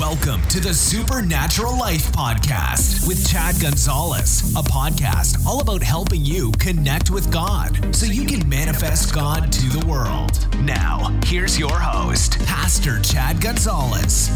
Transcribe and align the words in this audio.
Welcome 0.00 0.40
to 0.48 0.60
the 0.60 0.72
Supernatural 0.72 1.78
Life 1.78 2.10
Podcast 2.10 3.06
with 3.06 3.30
Chad 3.30 3.60
Gonzales, 3.60 4.50
a 4.56 4.62
podcast 4.62 5.44
all 5.44 5.60
about 5.60 5.82
helping 5.82 6.24
you 6.24 6.52
connect 6.52 7.10
with 7.10 7.30
God 7.30 7.94
so 7.94 8.06
you 8.06 8.24
can 8.24 8.48
manifest 8.48 9.14
God 9.14 9.52
to 9.52 9.68
the 9.68 9.86
world. 9.86 10.48
Now, 10.62 11.14
here's 11.26 11.58
your 11.58 11.78
host, 11.78 12.38
Pastor 12.46 12.98
Chad 13.00 13.42
Gonzales. 13.42 14.28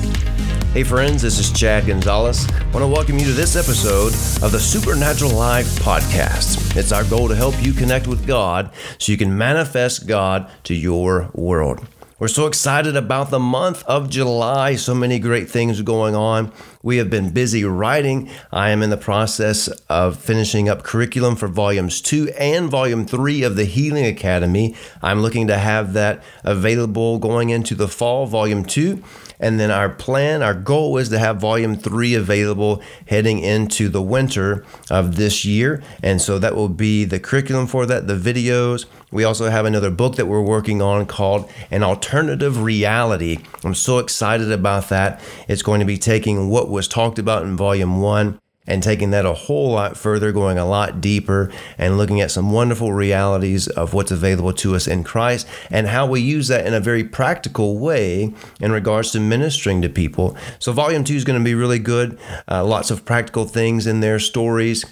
Hey, 0.75 0.83
friends, 0.83 1.23
this 1.23 1.39
is 1.39 1.51
Chad 1.51 1.87
Gonzales. 1.87 2.47
I 2.51 2.65
want 2.65 2.81
to 2.81 2.87
welcome 2.87 3.19
you 3.19 3.25
to 3.25 3.33
this 3.33 3.57
episode 3.57 4.13
of 4.45 4.53
the 4.53 4.61
Supernatural 4.61 5.31
Life 5.31 5.79
Podcast. 5.79 6.77
It's 6.77 6.93
our 6.93 7.05
goal 7.05 7.27
to 7.29 7.35
help 7.35 7.55
you 7.63 7.73
connect 7.73 8.07
with 8.07 8.27
God 8.27 8.71
so 8.99 9.13
you 9.13 9.17
can 9.17 9.39
manifest 9.39 10.07
God 10.07 10.51
to 10.65 10.75
your 10.75 11.31
world. 11.33 11.87
We're 12.21 12.29
so 12.29 12.47
excited 12.47 12.97
about 12.97 13.31
the 13.31 13.41
month 13.41 13.83
of 13.87 14.09
July. 14.09 14.77
So 14.77 14.95
many 14.95 15.19
great 15.19 15.51
things 15.51 15.83
going 15.83 16.15
on. 16.15 16.53
We 16.85 16.99
have 16.99 17.09
been 17.09 17.31
busy 17.31 17.65
writing. 17.65 18.29
I 18.53 18.69
am 18.69 18.83
in 18.83 18.91
the 18.91 18.99
process 18.99 19.69
of 19.89 20.19
finishing 20.19 20.69
up 20.69 20.83
curriculum 20.83 21.35
for 21.35 21.49
volumes 21.49 22.03
two 22.03 22.29
and 22.39 22.69
volume 22.69 23.07
three 23.07 23.43
of 23.43 23.57
the 23.57 23.65
Healing 23.65 24.05
Academy. 24.05 24.77
I'm 25.01 25.23
looking 25.23 25.47
to 25.47 25.57
have 25.57 25.95
that 25.95 26.23
available 26.43 27.19
going 27.19 27.49
into 27.49 27.75
the 27.75 27.89
fall, 27.89 28.27
volume 28.27 28.67
two. 28.67 29.03
And 29.41 29.59
then 29.59 29.71
our 29.71 29.89
plan, 29.89 30.43
our 30.43 30.55
goal 30.55 30.97
is 30.97 31.09
to 31.09 31.19
have 31.19 31.41
volume 31.41 31.77
three 31.77 32.15
available 32.15 32.83
heading 33.07 33.41
into 33.41 33.89
the 33.89 34.03
winter 34.03 34.65
of 34.91 35.17
this 35.17 35.45
year. 35.45 35.83
And 36.03 36.23
so 36.23 36.39
that 36.39 36.55
will 36.55 36.69
be 36.69 37.05
the 37.05 37.19
curriculum 37.19 37.67
for 37.67 37.85
that, 37.87 38.07
the 38.07 38.17
videos. 38.17 38.87
We 39.11 39.25
also 39.25 39.51
have 39.51 39.65
another 39.65 39.91
book 39.91 40.17
that 40.17 40.27
we're 40.27 40.41
working 40.41 40.81
on 40.81 41.07
called 41.07 41.51
An 41.71 41.83
Alternative 41.83 42.63
Reality. 42.63 43.39
I'm 43.65 43.75
so 43.75 43.99
excited 43.99 44.51
about 44.51 44.89
that. 44.89 45.21
It's 45.49 45.63
going 45.63 45.81
to 45.81 45.87
be 45.87 45.99
taking 45.99 46.49
what 46.49 46.69
was 46.75 46.89
talked 46.89 47.19
about 47.19 47.45
in 47.45 47.57
volume 47.57 48.01
one 48.01 48.39
and 48.67 48.83
taking 48.83 49.11
that 49.11 49.27
a 49.27 49.35
whole 49.35 49.73
lot 49.73 49.97
further, 49.97 50.33
going 50.33 50.57
a 50.57 50.65
lot 50.65 51.01
deeper, 51.01 51.51
and 51.77 51.99
looking 51.99 52.21
at 52.21 52.31
some 52.31 52.51
wonderful 52.51 52.93
realities 52.93 53.69
of 53.69 53.93
what's 53.93 54.11
available 54.11 54.53
to 54.55 54.75
us 54.75 54.87
in 54.87 55.05
Christ 55.05 55.47
and 55.71 55.89
how 55.89 56.07
we 56.07 56.21
use 56.21 56.49
that 56.49 56.67
in 56.67 56.73
a 56.73 56.81
very 56.81 57.05
practical 57.05 57.79
way 57.79 58.33
in 58.61 58.73
regards 58.73 59.11
to 59.13 59.21
ministering 59.21 59.83
to 59.83 59.89
people. 59.89 60.37
So, 60.59 60.73
volume 60.73 61.05
two 61.05 61.15
is 61.15 61.25
going 61.25 61.39
to 61.39 61.45
be 61.45 61.55
really 61.55 61.79
good. 61.79 62.19
Uh, 62.51 62.65
lots 62.65 62.91
of 62.91 63.05
practical 63.05 63.45
things 63.45 63.87
in 63.87 64.01
there, 64.01 64.19
stories 64.19 64.85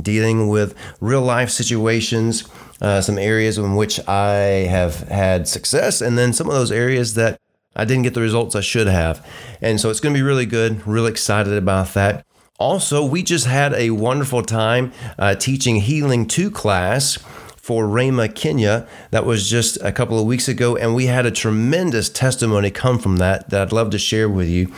dealing 0.00 0.48
with 0.48 0.74
real 1.00 1.22
life 1.22 1.50
situations, 1.50 2.48
uh, 2.80 3.00
some 3.00 3.18
areas 3.18 3.58
in 3.58 3.76
which 3.76 4.06
I 4.08 4.66
have 4.68 5.08
had 5.08 5.46
success, 5.48 6.00
and 6.00 6.16
then 6.16 6.32
some 6.32 6.48
of 6.48 6.54
those 6.54 6.72
areas 6.72 7.14
that 7.14 7.38
I 7.74 7.84
didn't 7.84 8.02
get 8.02 8.14
the 8.14 8.20
results 8.20 8.54
I 8.54 8.60
should 8.60 8.86
have. 8.86 9.26
And 9.60 9.80
so 9.80 9.90
it's 9.90 10.00
going 10.00 10.14
to 10.14 10.18
be 10.18 10.22
really 10.22 10.46
good. 10.46 10.86
Really 10.86 11.10
excited 11.10 11.54
about 11.54 11.94
that. 11.94 12.26
Also, 12.58 13.04
we 13.04 13.22
just 13.22 13.46
had 13.46 13.72
a 13.74 13.90
wonderful 13.90 14.42
time 14.42 14.92
uh, 15.18 15.34
teaching 15.34 15.76
Healing 15.76 16.26
2 16.26 16.50
class 16.50 17.18
for 17.56 17.84
Rhema 17.84 18.32
Kenya. 18.34 18.88
That 19.12 19.24
was 19.24 19.48
just 19.48 19.80
a 19.82 19.92
couple 19.92 20.18
of 20.18 20.26
weeks 20.26 20.48
ago, 20.48 20.76
and 20.76 20.94
we 20.94 21.06
had 21.06 21.26
a 21.26 21.30
tremendous 21.30 22.08
testimony 22.08 22.70
come 22.70 22.98
from 22.98 23.16
that 23.16 23.50
that 23.50 23.62
I'd 23.62 23.72
love 23.72 23.90
to 23.90 23.98
share 23.98 24.28
with 24.28 24.48
you. 24.48 24.72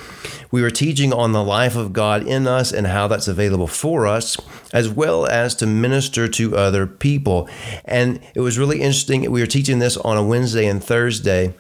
We 0.50 0.60
were 0.62 0.70
teaching 0.70 1.12
on 1.12 1.32
the 1.32 1.42
life 1.42 1.76
of 1.76 1.92
God 1.92 2.26
in 2.26 2.46
us 2.46 2.72
and 2.72 2.86
how 2.86 3.08
that's 3.08 3.26
available 3.26 3.66
for 3.66 4.06
us, 4.06 4.36
as 4.72 4.88
well 4.88 5.26
as 5.26 5.54
to 5.56 5.66
minister 5.66 6.28
to 6.28 6.56
other 6.56 6.86
people. 6.86 7.48
And 7.86 8.20
it 8.34 8.40
was 8.40 8.58
really 8.58 8.80
interesting. 8.80 9.30
We 9.30 9.40
were 9.40 9.46
teaching 9.46 9.78
this 9.78 9.96
on 9.96 10.16
a 10.16 10.22
Wednesday 10.22 10.66
and 10.66 10.84
Thursday. 10.84 11.54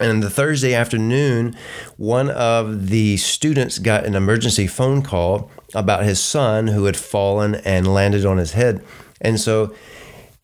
And 0.00 0.22
the 0.22 0.30
Thursday 0.30 0.72
afternoon, 0.74 1.54
one 1.98 2.30
of 2.30 2.88
the 2.88 3.18
students 3.18 3.78
got 3.78 4.06
an 4.06 4.14
emergency 4.14 4.66
phone 4.66 5.02
call 5.02 5.50
about 5.74 6.04
his 6.04 6.18
son 6.18 6.68
who 6.68 6.86
had 6.86 6.96
fallen 6.96 7.56
and 7.56 7.86
landed 7.86 8.24
on 8.24 8.38
his 8.38 8.52
head. 8.52 8.82
And 9.20 9.38
so 9.38 9.74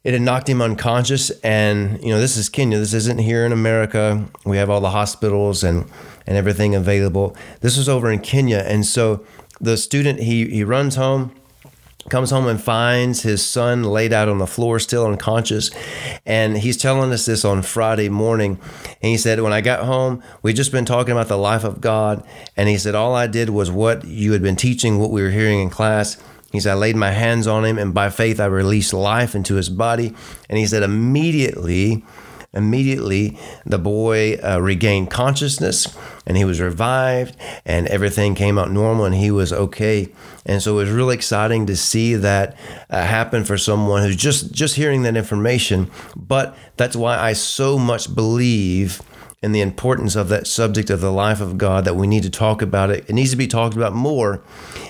it 0.04 0.12
had 0.12 0.22
knocked 0.22 0.48
him 0.48 0.60
unconscious. 0.60 1.30
And, 1.40 2.02
you 2.02 2.10
know, 2.10 2.20
this 2.20 2.36
is 2.36 2.50
Kenya. 2.50 2.78
This 2.78 2.92
isn't 2.92 3.18
here 3.18 3.46
in 3.46 3.52
America. 3.52 4.26
We 4.44 4.58
have 4.58 4.68
all 4.68 4.82
the 4.82 4.90
hospitals 4.90 5.64
and, 5.64 5.90
and 6.26 6.36
everything 6.36 6.74
available. 6.74 7.34
This 7.62 7.78
was 7.78 7.88
over 7.88 8.10
in 8.10 8.20
Kenya. 8.20 8.58
And 8.58 8.84
so 8.84 9.24
the 9.58 9.78
student, 9.78 10.20
he, 10.20 10.46
he 10.48 10.64
runs 10.64 10.96
home 10.96 11.34
comes 12.10 12.30
home 12.30 12.46
and 12.46 12.60
finds 12.60 13.22
his 13.22 13.44
son 13.44 13.84
laid 13.84 14.12
out 14.12 14.28
on 14.28 14.38
the 14.38 14.46
floor, 14.46 14.78
still 14.78 15.06
unconscious. 15.06 15.70
And 16.24 16.58
he's 16.58 16.76
telling 16.76 17.12
us 17.12 17.26
this 17.26 17.44
on 17.44 17.62
Friday 17.62 18.08
morning. 18.08 18.58
And 19.02 19.10
he 19.10 19.16
said, 19.16 19.40
When 19.40 19.52
I 19.52 19.60
got 19.60 19.84
home, 19.84 20.22
we'd 20.42 20.56
just 20.56 20.72
been 20.72 20.84
talking 20.84 21.12
about 21.12 21.28
the 21.28 21.38
life 21.38 21.64
of 21.64 21.80
God. 21.80 22.24
And 22.56 22.68
he 22.68 22.78
said, 22.78 22.94
All 22.94 23.14
I 23.14 23.26
did 23.26 23.50
was 23.50 23.70
what 23.70 24.04
you 24.04 24.32
had 24.32 24.42
been 24.42 24.56
teaching, 24.56 24.98
what 24.98 25.10
we 25.10 25.22
were 25.22 25.30
hearing 25.30 25.60
in 25.60 25.70
class. 25.70 26.16
He 26.52 26.60
said, 26.60 26.72
I 26.72 26.76
laid 26.76 26.96
my 26.96 27.10
hands 27.10 27.46
on 27.46 27.64
him, 27.64 27.76
and 27.76 27.92
by 27.92 28.08
faith, 28.08 28.40
I 28.40 28.46
released 28.46 28.94
life 28.94 29.34
into 29.34 29.56
his 29.56 29.68
body. 29.68 30.14
And 30.48 30.58
he 30.58 30.66
said, 30.66 30.82
Immediately, 30.82 32.04
Immediately, 32.56 33.38
the 33.64 33.78
boy 33.78 34.38
uh, 34.42 34.58
regained 34.60 35.10
consciousness 35.10 35.96
and 36.26 36.36
he 36.36 36.44
was 36.44 36.60
revived, 36.60 37.36
and 37.64 37.86
everything 37.86 38.34
came 38.34 38.58
out 38.58 38.70
normal 38.70 39.04
and 39.04 39.14
he 39.14 39.30
was 39.30 39.52
okay. 39.52 40.08
And 40.44 40.60
so 40.60 40.72
it 40.72 40.84
was 40.84 40.90
really 40.90 41.14
exciting 41.14 41.66
to 41.66 41.76
see 41.76 42.16
that 42.16 42.56
uh, 42.90 43.02
happen 43.02 43.44
for 43.44 43.56
someone 43.56 44.02
who's 44.02 44.16
just, 44.16 44.52
just 44.52 44.74
hearing 44.74 45.02
that 45.02 45.16
information. 45.16 45.88
But 46.16 46.56
that's 46.76 46.96
why 46.96 47.16
I 47.16 47.34
so 47.34 47.78
much 47.78 48.12
believe 48.12 49.02
in 49.42 49.52
the 49.52 49.60
importance 49.60 50.16
of 50.16 50.28
that 50.30 50.46
subject 50.46 50.88
of 50.88 51.00
the 51.00 51.12
life 51.12 51.40
of 51.40 51.58
God 51.58 51.84
that 51.84 51.94
we 51.94 52.06
need 52.06 52.22
to 52.22 52.30
talk 52.30 52.62
about 52.62 52.90
it. 52.90 53.04
It 53.08 53.12
needs 53.12 53.32
to 53.32 53.36
be 53.36 53.46
talked 53.46 53.76
about 53.76 53.92
more, 53.92 54.42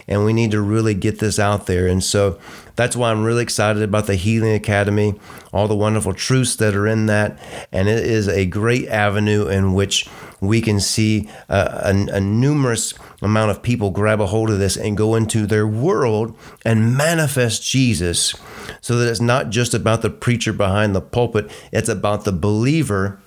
and 0.06 0.24
we 0.24 0.32
need 0.32 0.52
to 0.52 0.60
really 0.60 0.94
get 0.94 1.18
this 1.18 1.38
out 1.38 1.66
there. 1.66 1.88
And 1.88 2.02
so 2.02 2.38
that's 2.76 2.94
why 2.94 3.10
I'm 3.10 3.24
really 3.24 3.42
excited 3.42 3.82
about 3.82 4.06
the 4.06 4.14
Healing 4.14 4.54
Academy, 4.54 5.14
all 5.52 5.66
the 5.66 5.74
wonderful 5.74 6.14
truths 6.14 6.54
that 6.56 6.76
are 6.76 6.86
in 6.86 7.06
that. 7.06 7.38
And 7.72 7.88
it 7.88 8.04
is 8.04 8.28
a 8.28 8.46
great 8.46 8.86
avenue 8.88 9.48
in 9.48 9.74
which 9.74 10.08
we 10.40 10.60
can 10.60 10.78
see 10.78 11.28
uh, 11.48 11.80
a, 11.84 11.94
a, 11.94 12.16
a, 12.16 12.20
numerous 12.20 12.92
amount 13.22 13.50
of 13.50 13.62
people 13.62 13.90
grab 13.90 14.20
a 14.20 14.26
hold 14.26 14.50
of 14.50 14.58
this 14.58 14.76
and 14.76 14.96
go 14.96 15.14
into 15.14 15.46
their 15.46 15.66
world 15.66 16.36
and 16.64 16.94
manifest 16.94 17.64
Jesus 17.64 18.34
so 18.82 18.98
that 18.98 19.10
it's 19.10 19.20
not 19.20 19.48
just 19.48 19.72
about 19.72 20.02
the 20.02 20.10
preacher 20.10 20.52
behind 20.52 20.94
the 20.94 21.00
pulpit, 21.00 21.50
it's 21.72 21.88
about 21.88 22.24
the 22.24 22.32
believer 22.32 23.18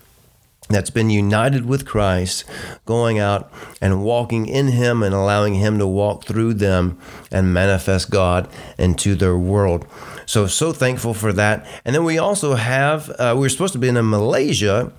that's 0.69 0.91
been 0.91 1.09
united 1.09 1.65
with 1.65 1.85
Christ, 1.85 2.45
going 2.85 3.17
out 3.17 3.51
and 3.81 4.03
walking 4.03 4.45
in 4.45 4.67
Him 4.67 5.01
and 5.01 5.15
allowing 5.15 5.55
Him 5.55 5.79
to 5.79 5.87
walk 5.87 6.25
through 6.25 6.53
them 6.53 6.99
and 7.31 7.53
manifest 7.53 8.11
God 8.11 8.47
into 8.77 9.15
their 9.15 9.35
world. 9.35 9.87
So, 10.27 10.45
so 10.45 10.71
thankful 10.71 11.15
for 11.15 11.33
that. 11.33 11.65
And 11.83 11.95
then 11.95 12.03
we 12.03 12.19
also 12.19 12.53
have, 12.53 13.09
uh, 13.17 13.35
we 13.37 13.47
are 13.47 13.49
supposed 13.49 13.73
to 13.73 13.79
be 13.79 13.87
in 13.87 13.95
Malaysia 14.09 14.91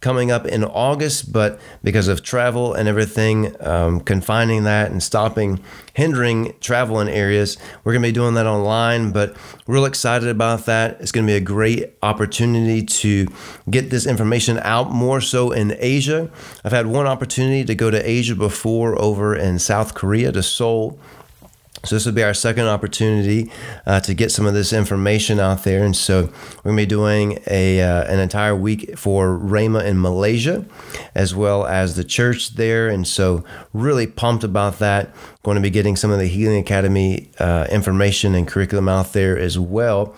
coming 0.00 0.30
up 0.30 0.46
in 0.46 0.62
August, 0.64 1.32
but 1.32 1.58
because 1.82 2.06
of 2.06 2.22
travel 2.22 2.72
and 2.72 2.88
everything, 2.88 3.54
um, 3.60 4.00
confining 4.00 4.64
that 4.64 4.90
and 4.90 5.02
stopping, 5.02 5.60
hindering 5.94 6.54
travel 6.60 7.00
in 7.00 7.08
areas, 7.08 7.58
we're 7.82 7.92
going 7.92 8.02
to 8.02 8.08
be 8.08 8.12
doing 8.12 8.34
that 8.34 8.46
online. 8.46 9.10
But 9.10 9.36
real 9.66 9.84
excited 9.84 10.28
about 10.28 10.66
that. 10.66 11.00
It's 11.00 11.10
going 11.10 11.26
to 11.26 11.30
be 11.30 11.36
a 11.36 11.40
great 11.40 11.94
opportunity 12.02 12.84
to 12.84 13.26
get 13.68 13.90
this 13.90 14.06
information 14.06 14.58
out 14.58 14.90
more 14.90 15.20
so 15.20 15.50
in 15.50 15.76
Asia. 15.78 16.30
I've 16.64 16.72
had 16.72 16.86
one 16.86 17.06
opportunity 17.06 17.64
to 17.64 17.74
go 17.74 17.90
to 17.90 18.08
Asia 18.08 18.36
before 18.36 19.00
over 19.00 19.34
in 19.34 19.58
South 19.58 19.94
Korea 19.94 20.30
to 20.32 20.42
Seoul 20.42 20.98
so 21.84 21.94
this 21.94 22.06
will 22.06 22.12
be 22.12 22.22
our 22.22 22.34
second 22.34 22.66
opportunity 22.66 23.50
uh, 23.86 24.00
to 24.00 24.14
get 24.14 24.32
some 24.32 24.46
of 24.46 24.54
this 24.54 24.72
information 24.72 25.38
out 25.38 25.64
there, 25.64 25.84
and 25.84 25.96
so 25.96 26.32
we're 26.64 26.72
to 26.72 26.76
be 26.76 26.86
doing 26.86 27.38
a 27.46 27.80
uh, 27.80 28.04
an 28.04 28.18
entire 28.18 28.54
week 28.54 28.98
for 28.98 29.38
Rhema 29.38 29.84
in 29.84 30.00
Malaysia, 30.00 30.64
as 31.14 31.34
well 31.34 31.66
as 31.66 31.96
the 31.96 32.04
church 32.04 32.54
there, 32.54 32.88
and 32.88 33.06
so 33.06 33.44
really 33.72 34.06
pumped 34.06 34.44
about 34.44 34.78
that. 34.80 35.14
Going 35.42 35.54
to 35.54 35.60
be 35.60 35.70
getting 35.70 35.96
some 35.96 36.10
of 36.10 36.18
the 36.18 36.26
Healing 36.26 36.58
Academy 36.58 37.30
uh, 37.38 37.66
information 37.70 38.34
and 38.34 38.46
curriculum 38.46 38.88
out 38.88 39.12
there 39.12 39.38
as 39.38 39.58
well, 39.58 40.14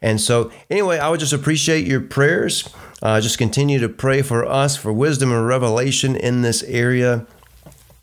and 0.00 0.20
so 0.20 0.50
anyway, 0.70 0.98
I 0.98 1.08
would 1.08 1.20
just 1.20 1.32
appreciate 1.32 1.86
your 1.86 2.00
prayers. 2.00 2.68
Uh, 3.02 3.20
just 3.20 3.36
continue 3.36 3.80
to 3.80 3.88
pray 3.88 4.22
for 4.22 4.46
us 4.46 4.76
for 4.76 4.92
wisdom 4.92 5.32
and 5.32 5.44
revelation 5.44 6.14
in 6.14 6.42
this 6.42 6.62
area. 6.62 7.26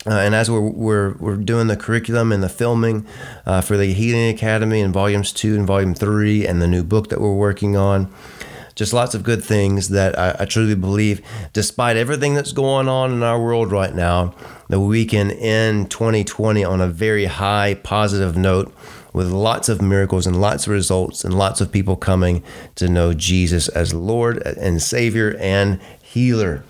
Uh, 0.06 0.14
and 0.14 0.34
as 0.34 0.50
we're, 0.50 0.60
we're, 0.60 1.14
we're 1.18 1.36
doing 1.36 1.66
the 1.66 1.76
curriculum 1.76 2.32
and 2.32 2.42
the 2.42 2.48
filming 2.48 3.06
uh, 3.44 3.60
for 3.60 3.76
the 3.76 3.92
Healing 3.92 4.30
Academy 4.30 4.80
in 4.80 4.92
volumes 4.92 5.30
two 5.30 5.54
and 5.54 5.66
volume 5.66 5.94
three, 5.94 6.46
and 6.46 6.62
the 6.62 6.66
new 6.66 6.82
book 6.82 7.10
that 7.10 7.20
we're 7.20 7.34
working 7.34 7.76
on, 7.76 8.10
just 8.74 8.94
lots 8.94 9.14
of 9.14 9.22
good 9.22 9.44
things 9.44 9.90
that 9.90 10.18
I, 10.18 10.36
I 10.40 10.44
truly 10.46 10.74
believe, 10.74 11.20
despite 11.52 11.98
everything 11.98 12.32
that's 12.34 12.52
going 12.52 12.88
on 12.88 13.12
in 13.12 13.22
our 13.22 13.38
world 13.38 13.70
right 13.72 13.94
now, 13.94 14.34
that 14.70 14.80
we 14.80 15.04
can 15.04 15.30
end 15.32 15.90
2020 15.90 16.64
on 16.64 16.80
a 16.80 16.88
very 16.88 17.26
high 17.26 17.74
positive 17.74 18.38
note 18.38 18.74
with 19.12 19.28
lots 19.30 19.68
of 19.68 19.82
miracles 19.82 20.26
and 20.26 20.40
lots 20.40 20.66
of 20.66 20.72
results 20.72 21.24
and 21.24 21.36
lots 21.36 21.60
of 21.60 21.70
people 21.70 21.96
coming 21.96 22.42
to 22.76 22.88
know 22.88 23.12
Jesus 23.12 23.68
as 23.68 23.92
Lord 23.92 24.38
and 24.38 24.80
Savior 24.80 25.36
and 25.38 25.78
healer. 26.00 26.64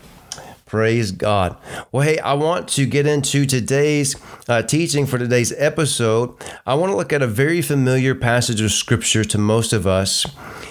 Praise 0.70 1.10
God. 1.10 1.56
Well, 1.90 2.06
hey, 2.06 2.20
I 2.20 2.34
want 2.34 2.68
to 2.68 2.86
get 2.86 3.04
into 3.04 3.44
today's 3.44 4.14
uh, 4.48 4.62
teaching 4.62 5.04
for 5.04 5.18
today's 5.18 5.52
episode. 5.58 6.32
I 6.64 6.74
want 6.74 6.92
to 6.92 6.96
look 6.96 7.12
at 7.12 7.22
a 7.22 7.26
very 7.26 7.60
familiar 7.60 8.14
passage 8.14 8.60
of 8.60 8.70
scripture 8.70 9.24
to 9.24 9.36
most 9.36 9.72
of 9.72 9.88
us, 9.88 10.24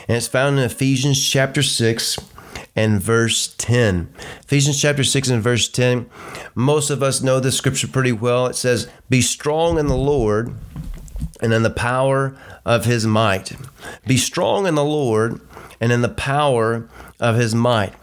and 0.07 0.15
it's 0.15 0.29
found 0.29 0.57
in 0.57 0.63
Ephesians 0.63 1.21
chapter 1.21 1.61
6 1.61 2.17
and 2.77 3.01
verse 3.01 3.53
10. 3.57 4.13
Ephesians 4.45 4.81
chapter 4.81 5.03
6 5.03 5.27
and 5.27 5.43
verse 5.43 5.67
10. 5.67 6.09
Most 6.55 6.89
of 6.89 7.03
us 7.03 7.21
know 7.21 7.41
this 7.41 7.57
scripture 7.57 7.89
pretty 7.89 8.13
well. 8.13 8.45
It 8.45 8.55
says, 8.55 8.89
Be 9.09 9.19
strong 9.19 9.77
in 9.77 9.87
the 9.87 9.97
Lord 9.97 10.55
and 11.41 11.53
in 11.53 11.63
the 11.63 11.69
power 11.69 12.37
of 12.63 12.85
his 12.85 13.05
might. 13.05 13.51
Be 14.07 14.15
strong 14.15 14.65
in 14.65 14.75
the 14.75 14.85
Lord 14.85 15.41
and 15.81 15.91
in 15.91 16.03
the 16.03 16.07
power 16.07 16.87
of 17.19 17.35
his 17.35 17.53
might. 17.53 17.93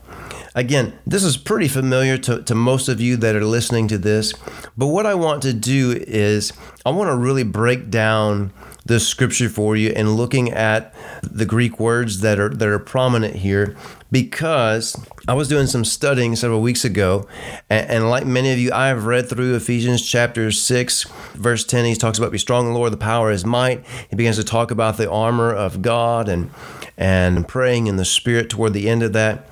Again, 0.55 0.99
this 1.07 1.23
is 1.23 1.37
pretty 1.37 1.69
familiar 1.69 2.17
to, 2.19 2.43
to 2.43 2.55
most 2.55 2.89
of 2.89 3.01
you 3.01 3.17
that 3.19 3.37
are 3.37 3.45
listening 3.45 3.89
to 3.89 3.99
this, 3.99 4.33
but 4.77 4.87
what 4.87 5.07
I 5.07 5.15
want 5.15 5.43
to 5.43 5.53
do 5.53 5.93
is 6.07 6.53
I 6.85 6.91
want 6.91 7.11
to 7.11 7.17
really 7.17 7.43
break 7.43 7.91
down 7.91 8.53
the 8.87 9.01
scripture 9.01 9.49
for 9.49 9.77
you 9.77 9.91
and 9.91 10.17
looking 10.17 10.51
at 10.53 10.95
the 11.23 11.45
Greek 11.45 11.81
words 11.81 12.21
that 12.21 12.39
are 12.39 12.49
that 12.49 12.69
are 12.69 12.79
prominent 12.79 13.35
here 13.35 13.77
because 14.13 14.97
I 15.27 15.35
was 15.35 15.49
doing 15.49 15.67
some 15.67 15.85
studying 15.85 16.37
several 16.37 16.61
weeks 16.61 16.85
ago, 16.85 17.27
and, 17.69 17.91
and, 17.91 18.11
like 18.11 18.25
many 18.25 18.53
of 18.53 18.59
you, 18.59 18.71
I 18.73 18.87
have 18.89 19.05
read 19.05 19.29
through 19.29 19.57
Ephesians 19.57 20.07
chapter 20.09 20.53
6, 20.53 21.05
verse 21.35 21.65
10. 21.65 21.85
He 21.85 21.97
talks 21.97 22.17
about 22.17 22.31
be 22.31 22.39
strong 22.39 22.67
in 22.67 22.73
the 22.73 22.79
Lord, 22.79 22.93
the 22.93 22.97
power 22.97 23.31
of 23.31 23.33
his 23.33 23.45
might. 23.45 23.85
He 24.09 24.15
begins 24.15 24.37
to 24.37 24.45
talk 24.45 24.71
about 24.71 24.97
the 24.97 25.11
armor 25.11 25.53
of 25.53 25.83
God 25.83 26.29
and 26.29 26.51
and 26.97 27.47
praying 27.47 27.89
in 27.89 27.97
the 27.97 28.05
spirit 28.05 28.49
toward 28.49 28.73
the 28.73 28.89
end 28.89 29.03
of 29.03 29.13
that. 29.13 29.49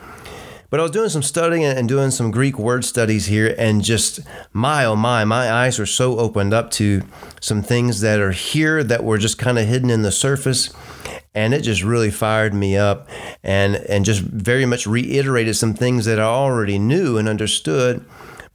But 0.75 0.81
I 0.81 0.83
was 0.83 0.91
doing 0.91 1.09
some 1.09 1.23
studying 1.23 1.63
and 1.63 1.89
doing 1.89 2.11
some 2.11 2.33
Greek 2.33 2.59
word 2.59 2.85
studies 2.85 3.27
here, 3.27 3.55
and 3.57 3.81
just 3.81 4.19
my 4.53 4.85
oh 4.85 4.97
my, 4.97 5.25
my 5.25 5.49
eyes 5.49 5.79
were 5.79 5.87
so 5.87 6.19
opened 6.19 6.53
up 6.53 6.73
to 6.73 7.03
some 7.41 7.63
things 7.63 8.01
that 8.01 8.19
are 8.19 8.33
here 8.33 8.83
that 8.83 9.05
were 9.05 9.17
just 9.17 9.39
kind 9.39 9.57
of 9.57 9.69
hidden 9.69 9.89
in 9.89 10.03
the 10.03 10.11
surface. 10.11 10.75
And 11.33 11.55
it 11.55 11.61
just 11.61 11.85
really 11.85 12.11
fired 12.11 12.55
me 12.55 12.77
up 12.77 13.09
and, 13.45 13.77
and 13.77 14.05
just 14.05 14.23
very 14.23 14.67
much 14.67 14.85
reiterated 14.85 15.55
some 15.55 15.75
things 15.75 16.07
that 16.07 16.19
I 16.19 16.25
already 16.25 16.81
knew 16.81 17.19
and 17.19 17.29
understood, 17.29 18.05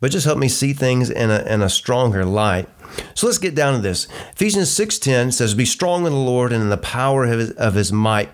but 0.02 0.12
just 0.12 0.26
helped 0.26 0.42
me 0.42 0.50
see 0.50 0.74
things 0.74 1.10
in 1.10 1.32
a, 1.32 1.40
in 1.44 1.62
a 1.62 1.70
stronger 1.70 2.26
light. 2.26 2.68
So 3.14 3.28
let's 3.28 3.38
get 3.38 3.56
down 3.56 3.76
to 3.76 3.80
this. 3.80 4.10
Ephesians 4.34 4.70
6:10 4.70 5.32
says, 5.32 5.54
"Be 5.54 5.64
strong 5.64 6.06
in 6.06 6.12
the 6.12 6.20
Lord 6.20 6.52
and 6.52 6.62
in 6.62 6.70
the 6.70 6.76
power 6.76 7.24
of 7.24 7.40
his, 7.40 7.52
of 7.52 7.76
his 7.76 7.94
might." 7.94 8.30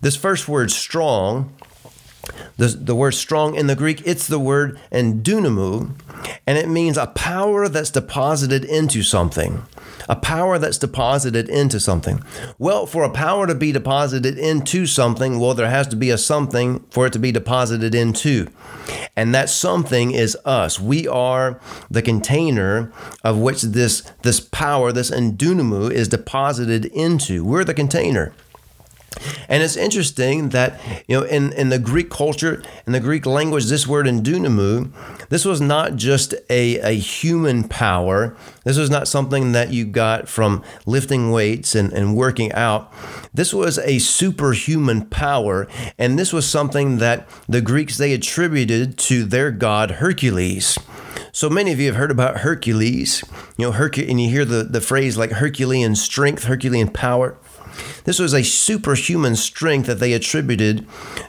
This 0.00 0.16
first 0.16 0.48
word, 0.48 0.70
strong, 0.70 1.52
the, 2.58 2.66
the 2.66 2.94
word 2.94 3.12
strong 3.12 3.54
in 3.54 3.68
the 3.68 3.76
Greek, 3.76 4.02
it's 4.04 4.26
the 4.26 4.40
word 4.40 4.78
endunamu, 4.90 5.92
and 6.44 6.58
it 6.58 6.68
means 6.68 6.96
a 6.96 7.06
power 7.06 7.68
that's 7.68 7.90
deposited 7.90 8.64
into 8.64 9.02
something. 9.02 9.62
A 10.08 10.16
power 10.16 10.58
that's 10.58 10.78
deposited 10.78 11.48
into 11.48 11.78
something. 11.78 12.22
Well, 12.58 12.86
for 12.86 13.04
a 13.04 13.10
power 13.10 13.46
to 13.46 13.54
be 13.54 13.70
deposited 13.70 14.38
into 14.38 14.86
something, 14.86 15.38
well, 15.38 15.54
there 15.54 15.70
has 15.70 15.86
to 15.88 15.96
be 15.96 16.10
a 16.10 16.18
something 16.18 16.84
for 16.90 17.06
it 17.06 17.12
to 17.12 17.18
be 17.18 17.30
deposited 17.30 17.94
into. 17.94 18.48
And 19.14 19.34
that 19.34 19.50
something 19.50 20.10
is 20.10 20.36
us. 20.44 20.80
We 20.80 21.06
are 21.06 21.60
the 21.90 22.02
container 22.02 22.92
of 23.22 23.38
which 23.38 23.62
this, 23.62 24.00
this 24.22 24.40
power, 24.40 24.90
this 24.90 25.10
endunamu, 25.10 25.92
is 25.92 26.08
deposited 26.08 26.86
into. 26.86 27.44
We're 27.44 27.64
the 27.64 27.74
container. 27.74 28.32
And 29.48 29.62
it's 29.62 29.76
interesting 29.76 30.50
that, 30.50 30.80
you 31.06 31.18
know, 31.18 31.26
in, 31.26 31.52
in 31.52 31.68
the 31.68 31.78
Greek 31.78 32.10
culture, 32.10 32.62
in 32.86 32.92
the 32.92 33.00
Greek 33.00 33.26
language, 33.26 33.66
this 33.66 33.86
word 33.86 34.06
endunamu, 34.06 34.92
this 35.28 35.44
was 35.44 35.60
not 35.60 35.96
just 35.96 36.34
a, 36.50 36.78
a 36.80 36.94
human 36.94 37.64
power. 37.64 38.36
This 38.64 38.78
was 38.78 38.90
not 38.90 39.08
something 39.08 39.52
that 39.52 39.72
you 39.72 39.84
got 39.84 40.28
from 40.28 40.62
lifting 40.86 41.30
weights 41.30 41.74
and, 41.74 41.92
and 41.92 42.16
working 42.16 42.52
out. 42.52 42.92
This 43.32 43.52
was 43.52 43.78
a 43.78 43.98
superhuman 43.98 45.06
power. 45.06 45.68
And 45.98 46.18
this 46.18 46.32
was 46.32 46.48
something 46.48 46.98
that 46.98 47.28
the 47.48 47.60
Greeks, 47.60 47.96
they 47.96 48.12
attributed 48.12 48.98
to 48.98 49.24
their 49.24 49.50
god 49.50 49.92
Hercules. 49.92 50.78
So 51.32 51.48
many 51.48 51.72
of 51.72 51.78
you 51.78 51.86
have 51.86 51.96
heard 51.96 52.10
about 52.10 52.38
Hercules, 52.38 53.22
you 53.56 53.66
know, 53.66 53.72
Hercules, 53.72 54.10
and 54.10 54.20
you 54.20 54.28
hear 54.28 54.44
the, 54.44 54.64
the 54.64 54.80
phrase 54.80 55.16
like 55.16 55.30
Herculean 55.30 55.94
strength, 55.94 56.44
Herculean 56.44 56.88
power. 56.88 57.36
This 58.04 58.18
was 58.18 58.34
a 58.34 58.42
superhuman 58.42 59.36
strength 59.36 59.86
that 59.86 60.00
they 60.00 60.12
attributed 60.12 60.86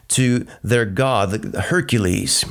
to 0.10 0.46
their 0.64 0.86
god, 0.86 1.56
Hercules. 1.56 2.46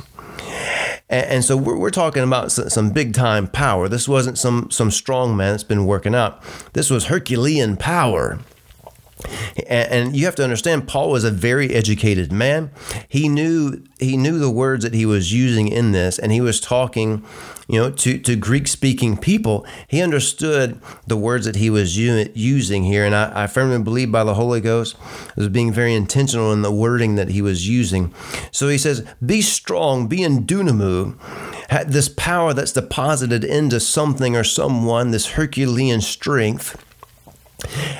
And, 1.09 1.43
so 1.43 1.57
we're, 1.57 1.89
talking 1.89 2.21
about 2.21 2.51
some 2.51 2.91
big 2.91 3.15
time 3.15 3.47
power. 3.47 3.87
This 3.89 4.07
wasn't 4.07 4.37
some, 4.37 4.69
some 4.69 4.91
strong 4.91 5.35
man 5.35 5.53
that's 5.53 5.63
been 5.63 5.87
working 5.87 6.13
out. 6.13 6.43
This 6.73 6.91
was 6.91 7.05
Herculean 7.05 7.77
power. 7.77 8.37
And 9.67 10.15
you 10.15 10.25
have 10.25 10.35
to 10.35 10.43
understand, 10.43 10.87
Paul 10.87 11.11
was 11.11 11.23
a 11.23 11.31
very 11.31 11.73
educated 11.73 12.31
man. 12.31 12.71
He 13.07 13.27
knew 13.27 13.83
he 13.99 14.15
knew 14.15 14.39
the 14.39 14.49
words 14.49 14.83
that 14.83 14.93
he 14.93 15.05
was 15.05 15.33
using 15.33 15.67
in 15.67 15.91
this, 15.91 16.17
and 16.17 16.31
he 16.31 16.39
was 16.39 16.61
talking, 16.61 17.25
you 17.67 17.77
know, 17.77 17.91
to, 17.91 18.17
to 18.17 18.35
Greek 18.37 18.67
speaking 18.67 19.17
people. 19.17 19.65
He 19.89 20.01
understood 20.01 20.81
the 21.05 21.17
words 21.17 21.45
that 21.45 21.57
he 21.57 21.69
was 21.69 21.97
using 21.97 22.83
here, 22.85 23.05
and 23.05 23.13
I, 23.13 23.43
I 23.43 23.47
firmly 23.47 23.83
believe 23.83 24.09
by 24.09 24.23
the 24.23 24.35
Holy 24.35 24.61
Ghost 24.61 24.95
was 25.35 25.49
being 25.49 25.73
very 25.73 25.93
intentional 25.93 26.53
in 26.53 26.61
the 26.61 26.71
wording 26.71 27.15
that 27.15 27.29
he 27.29 27.41
was 27.41 27.67
using. 27.67 28.13
So 28.51 28.69
he 28.69 28.77
says, 28.77 29.05
"Be 29.25 29.41
strong, 29.41 30.07
be 30.07 30.23
in 30.23 30.45
dunamu." 30.45 31.17
This 31.85 32.09
power 32.09 32.53
that's 32.53 32.71
deposited 32.71 33.43
into 33.43 33.79
something 33.79 34.35
or 34.35 34.43
someone, 34.45 35.11
this 35.11 35.31
Herculean 35.31 36.01
strength 36.01 36.83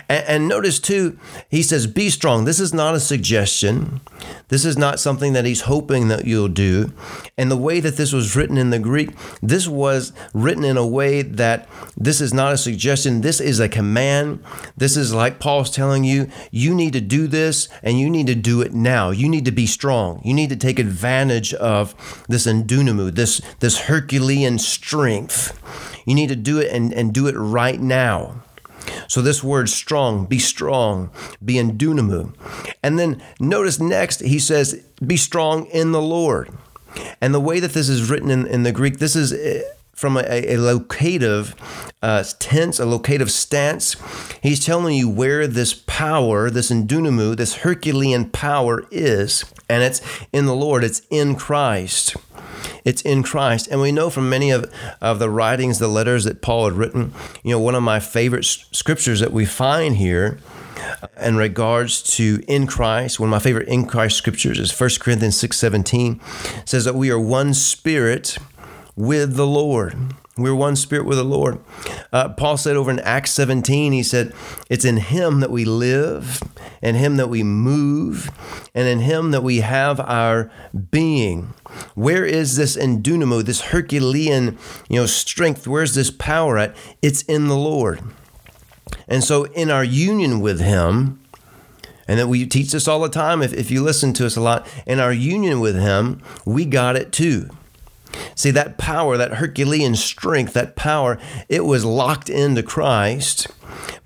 and, 0.08 0.26
and, 0.28 0.48
notice 0.48 0.80
too, 0.80 1.18
he 1.50 1.62
says, 1.62 1.86
be 1.86 2.10
strong. 2.10 2.46
This 2.46 2.60
is 2.60 2.74
not 2.74 2.96
a 2.96 3.00
suggestion. 3.00 4.02
This 4.48 4.66
is 4.66 4.78
not 4.78 5.00
something 5.00 5.34
that 5.34 5.46
he's 5.46 5.62
hoping 5.62 6.08
that 6.08 6.26
you'll 6.26 6.48
do. 6.48 6.92
And 7.38 7.52
the 7.52 7.58
way 7.58 7.80
that 7.80 7.98
this 7.98 8.14
was 8.14 8.36
written 8.36 8.58
in 8.58 8.70
the 8.70 8.80
Greek, 8.80 9.12
this 9.42 9.68
was 9.68 10.14
written 10.34 10.64
in 10.64 10.78
a 10.78 10.88
way 10.88 11.22
that 11.22 11.68
this 11.98 12.22
is 12.22 12.34
not 12.34 12.54
a 12.54 12.58
suggestion. 12.58 13.22
This 13.22 13.40
is 13.40 13.60
a 13.60 13.70
command. 13.70 14.44
This 14.78 14.96
is 14.96 15.14
like 15.14 15.40
Paul's 15.40 15.70
telling 15.70 16.04
you, 16.04 16.30
you 16.52 16.74
need 16.74 16.94
to 16.94 17.02
do 17.02 17.28
this 17.28 17.68
and 17.84 18.00
you 18.00 18.10
need 18.10 18.28
to 18.28 18.36
do 18.36 18.62
it 18.62 18.74
now. 18.74 19.12
You 19.12 19.30
need 19.30 19.46
to 19.46 19.52
be 19.52 19.66
strong. 19.66 20.22
You 20.24 20.34
need 20.34 20.50
to 20.50 20.56
take 20.56 20.80
advantage 20.80 21.54
of 21.54 21.94
this 22.28 22.48
endunamu, 22.48 23.14
this, 23.14 23.42
this 23.60 23.82
Herculean 23.82 24.58
strength. 24.58 25.60
You 26.06 26.16
need 26.16 26.30
to 26.30 26.36
do 26.36 26.60
it 26.60 26.72
and, 26.72 26.94
and 26.94 27.14
do 27.14 27.28
it 27.28 27.36
right 27.36 27.80
now. 27.80 28.44
So 29.10 29.22
this 29.24 29.44
word 29.44 29.70
strong, 29.70 30.26
be 30.28 30.40
strong, 30.40 31.10
be 31.44 31.58
in 31.58 31.78
dunamu. 31.78 32.34
And 32.84 32.98
then 32.98 33.22
notice 33.40 33.80
next, 33.80 34.22
he 34.22 34.38
says, 34.38 34.82
be 35.06 35.18
strong 35.18 35.66
in 35.66 35.92
the 35.92 36.02
Lord. 36.02 36.50
And 37.20 37.34
the 37.34 37.40
way 37.40 37.60
that 37.60 37.74
this 37.74 37.90
is 37.90 38.10
written 38.10 38.30
in, 38.30 38.46
in 38.46 38.64
the 38.64 38.72
Greek, 38.72 39.00
this 39.00 39.16
is 39.16 39.34
eh, 39.34 39.64
from 39.94 40.16
a, 40.16 40.54
a 40.54 40.58
locative 40.58 41.56
uh, 42.02 42.24
tense, 42.40 42.80
a 42.80 42.86
locative 42.86 43.32
stance. 43.32 43.96
He's 44.42 44.64
telling 44.64 44.96
you 44.96 45.10
where 45.10 45.48
this 45.48 45.74
power, 45.74 46.50
this 46.50 46.72
endunamu, 46.72 47.36
this 47.36 47.56
Herculean 47.56 48.30
power 48.30 48.86
is, 48.92 49.44
and 49.68 49.84
it's 49.84 50.02
in 50.32 50.46
the 50.46 50.56
Lord, 50.56 50.84
it's 50.84 51.02
in 51.10 51.36
Christ. 51.36 52.16
It's 52.86 53.02
in 53.02 53.24
Christ. 53.24 53.68
And 53.70 53.82
we 53.82 53.92
know 53.92 54.10
from 54.10 54.30
many 54.30 54.52
of, 54.52 54.72
of 55.02 55.20
the 55.20 55.30
writings, 55.30 55.80
the 55.80 55.88
letters 55.88 56.24
that 56.24 56.42
Paul 56.42 56.66
had 56.66 56.74
written, 56.74 57.14
you 57.44 57.52
know, 57.52 57.60
one 57.60 57.76
of 57.76 57.84
my 57.84 58.00
favorite 58.00 58.46
scriptures 58.46 59.20
that 59.20 59.32
we 59.32 59.46
find 59.46 59.98
here 59.98 60.40
uh, 61.02 61.08
in 61.22 61.36
regards 61.38 62.02
to 62.02 62.42
in 62.48 62.68
Christ, 62.68 63.20
one 63.20 63.30
of 63.30 63.32
my 63.32 63.40
favorite 63.40 63.68
in 63.68 63.86
Christ 63.86 64.18
scriptures 64.18 64.60
is 64.60 64.78
1 64.78 64.90
Corinthians 65.00 65.36
6:17 65.42 66.20
says 66.68 66.86
that 66.86 66.96
we 66.96 67.12
are 67.12 67.20
one 67.20 67.54
spirit 67.54 68.38
with 68.96 69.36
the 69.36 69.48
Lord. 69.48 69.96
We're 70.40 70.56
one 70.56 70.76
spirit 70.76 71.06
with 71.06 71.18
the 71.18 71.24
Lord. 71.24 71.60
Uh, 72.12 72.30
Paul 72.30 72.58
said 72.58 72.76
over 72.76 72.90
in 72.90 73.00
Acts 73.00 73.32
17, 73.32 73.92
he 73.92 74.04
said, 74.04 74.34
It's 74.70 74.86
in 74.86 74.98
Him 74.98 75.40
that 75.42 75.52
we 75.52 75.66
live, 75.66 76.42
in 76.82 76.96
Him 76.96 77.18
that 77.18 77.30
we 77.30 77.44
move, 77.44 78.30
and 78.74 78.88
in 78.88 79.00
Him 79.00 79.32
that 79.32 79.44
we 79.44 79.58
have 79.58 80.00
our 80.00 80.52
being. 80.92 81.54
Where 81.96 82.26
is 82.26 82.56
this 82.56 82.78
endunamo, 82.78 83.44
this 83.44 83.62
Herculean 83.62 84.58
you 84.88 85.02
know, 85.02 85.06
strength? 85.06 85.68
Where's 85.68 85.96
this 85.96 86.12
power 86.12 86.58
at? 86.58 86.76
It's 87.02 87.22
in 87.24 87.48
the 87.48 87.58
Lord. 87.58 88.02
And 89.08 89.24
so, 89.24 89.46
in 89.46 89.70
our 89.70 89.84
union 89.84 90.40
with 90.40 90.60
Him, 90.60 91.20
and 92.08 92.18
that 92.20 92.28
we 92.28 92.46
teach 92.48 92.72
this 92.72 92.88
all 92.88 93.02
the 93.02 93.10
time, 93.10 93.44
if, 93.44 93.54
if 93.54 93.70
you 93.70 93.84
listen 93.84 94.14
to 94.14 94.26
us 94.26 94.36
a 94.36 94.42
lot, 94.42 94.68
in 94.88 95.00
our 95.00 95.14
union 95.14 95.60
with 95.60 95.76
Him, 95.76 96.22
we 96.46 96.66
got 96.66 96.96
it 96.96 97.12
too. 97.12 97.50
See, 98.36 98.52
that 98.52 98.78
power, 98.78 99.18
that 99.18 99.36
Herculean 99.36 99.96
strength, 99.96 100.54
that 100.54 100.76
power, 100.76 101.20
it 101.48 101.66
was 101.66 101.86
locked 101.86 102.30
into 102.30 102.64
Christ. 102.64 103.48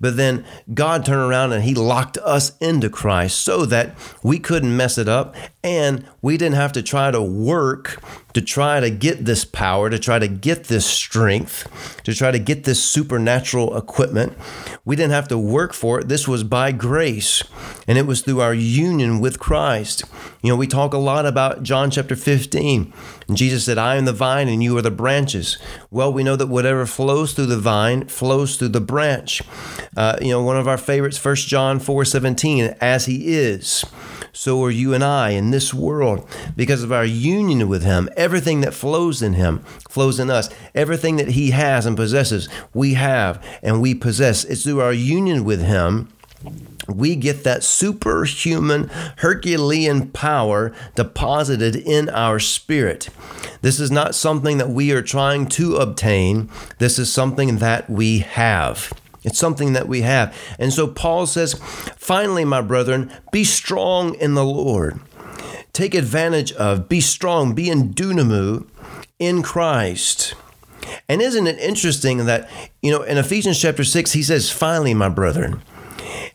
But 0.00 0.16
then 0.16 0.44
God 0.72 1.04
turned 1.04 1.20
around 1.20 1.52
and 1.52 1.64
He 1.64 1.74
locked 1.74 2.18
us 2.18 2.56
into 2.58 2.88
Christ 2.90 3.40
so 3.40 3.64
that 3.66 3.96
we 4.22 4.38
couldn't 4.38 4.76
mess 4.76 4.98
it 4.98 5.08
up 5.08 5.34
and 5.62 6.06
we 6.20 6.36
didn't 6.36 6.56
have 6.56 6.72
to 6.72 6.82
try 6.82 7.10
to 7.10 7.22
work 7.22 8.02
to 8.34 8.42
try 8.42 8.80
to 8.80 8.90
get 8.90 9.24
this 9.24 9.44
power, 9.44 9.88
to 9.88 9.98
try 9.98 10.18
to 10.18 10.28
get 10.28 10.64
this 10.64 10.84
strength, 10.84 12.00
to 12.02 12.12
try 12.12 12.32
to 12.32 12.38
get 12.38 12.64
this 12.64 12.82
supernatural 12.82 13.76
equipment. 13.76 14.36
We 14.84 14.96
didn't 14.96 15.12
have 15.12 15.28
to 15.28 15.38
work 15.38 15.72
for 15.72 16.00
it. 16.00 16.08
This 16.08 16.26
was 16.26 16.42
by 16.42 16.72
grace, 16.72 17.44
and 17.86 17.96
it 17.96 18.06
was 18.06 18.22
through 18.22 18.40
our 18.40 18.52
union 18.52 19.20
with 19.20 19.38
Christ. 19.38 20.02
You 20.42 20.50
know, 20.50 20.56
we 20.56 20.66
talk 20.66 20.92
a 20.92 20.98
lot 20.98 21.26
about 21.26 21.62
John 21.62 21.90
chapter 21.90 22.16
15. 22.16 22.92
And 23.28 23.36
Jesus 23.36 23.64
said, 23.64 23.78
I 23.78 23.96
am 23.96 24.04
the 24.04 24.12
vine 24.12 24.48
and 24.48 24.62
you 24.62 24.76
are 24.76 24.82
the 24.82 24.90
branches. 24.90 25.56
Well, 25.90 26.12
we 26.12 26.22
know 26.22 26.36
that 26.36 26.48
whatever 26.48 26.84
flows 26.84 27.32
through 27.32 27.46
the 27.46 27.58
vine 27.58 28.08
flows 28.08 28.56
through 28.56 28.68
the 28.68 28.80
branch. 28.82 29.40
Uh, 29.96 30.16
you 30.20 30.30
know, 30.30 30.42
one 30.42 30.56
of 30.56 30.68
our 30.68 30.78
favorites, 30.78 31.22
1 31.22 31.36
John 31.36 31.78
4 31.78 32.04
17, 32.04 32.74
as 32.80 33.06
he 33.06 33.34
is 33.34 33.84
so 34.34 34.62
are 34.64 34.70
you 34.70 34.92
and 34.92 35.04
I 35.04 35.30
in 35.30 35.52
this 35.52 35.72
world 35.72 36.28
because 36.56 36.82
of 36.82 36.92
our 36.92 37.04
union 37.04 37.68
with 37.68 37.84
Him. 37.84 38.10
Everything 38.16 38.60
that 38.62 38.74
flows 38.74 39.22
in 39.22 39.34
Him 39.34 39.60
flows 39.88 40.18
in 40.18 40.28
us. 40.28 40.50
Everything 40.74 41.16
that 41.16 41.28
He 41.28 41.52
has 41.52 41.86
and 41.86 41.96
possesses, 41.96 42.48
we 42.74 42.94
have 42.94 43.42
and 43.62 43.80
we 43.80 43.94
possess. 43.94 44.44
It's 44.44 44.64
through 44.64 44.80
our 44.80 44.92
union 44.92 45.44
with 45.44 45.62
Him 45.62 46.08
we 46.86 47.16
get 47.16 47.44
that 47.44 47.64
superhuman 47.64 48.90
Herculean 49.16 50.10
power 50.10 50.74
deposited 50.94 51.74
in 51.74 52.10
our 52.10 52.38
spirit. 52.38 53.08
This 53.62 53.80
is 53.80 53.90
not 53.90 54.14
something 54.14 54.58
that 54.58 54.68
we 54.68 54.92
are 54.92 55.00
trying 55.00 55.46
to 55.50 55.76
obtain, 55.76 56.50
this 56.78 56.98
is 56.98 57.10
something 57.10 57.56
that 57.58 57.88
we 57.88 58.18
have. 58.18 58.92
It's 59.24 59.38
something 59.38 59.72
that 59.72 59.88
we 59.88 60.02
have. 60.02 60.36
And 60.58 60.72
so 60.72 60.86
Paul 60.86 61.26
says, 61.26 61.54
finally, 61.96 62.44
my 62.44 62.60
brethren, 62.60 63.10
be 63.32 63.44
strong 63.44 64.14
in 64.14 64.34
the 64.34 64.44
Lord. 64.44 65.00
Take 65.72 65.94
advantage 65.94 66.52
of, 66.52 66.88
be 66.88 67.00
strong, 67.00 67.54
be 67.54 67.68
in 67.68 67.94
dunamu 67.94 68.66
in 69.18 69.42
Christ. 69.42 70.34
And 71.08 71.20
isn't 71.22 71.46
it 71.46 71.58
interesting 71.58 72.26
that, 72.26 72.48
you 72.82 72.90
know, 72.90 73.02
in 73.02 73.18
Ephesians 73.18 73.60
chapter 73.60 73.82
6, 73.82 74.12
he 74.12 74.22
says, 74.22 74.50
finally, 74.50 74.94
my 74.94 75.08
brethren 75.08 75.62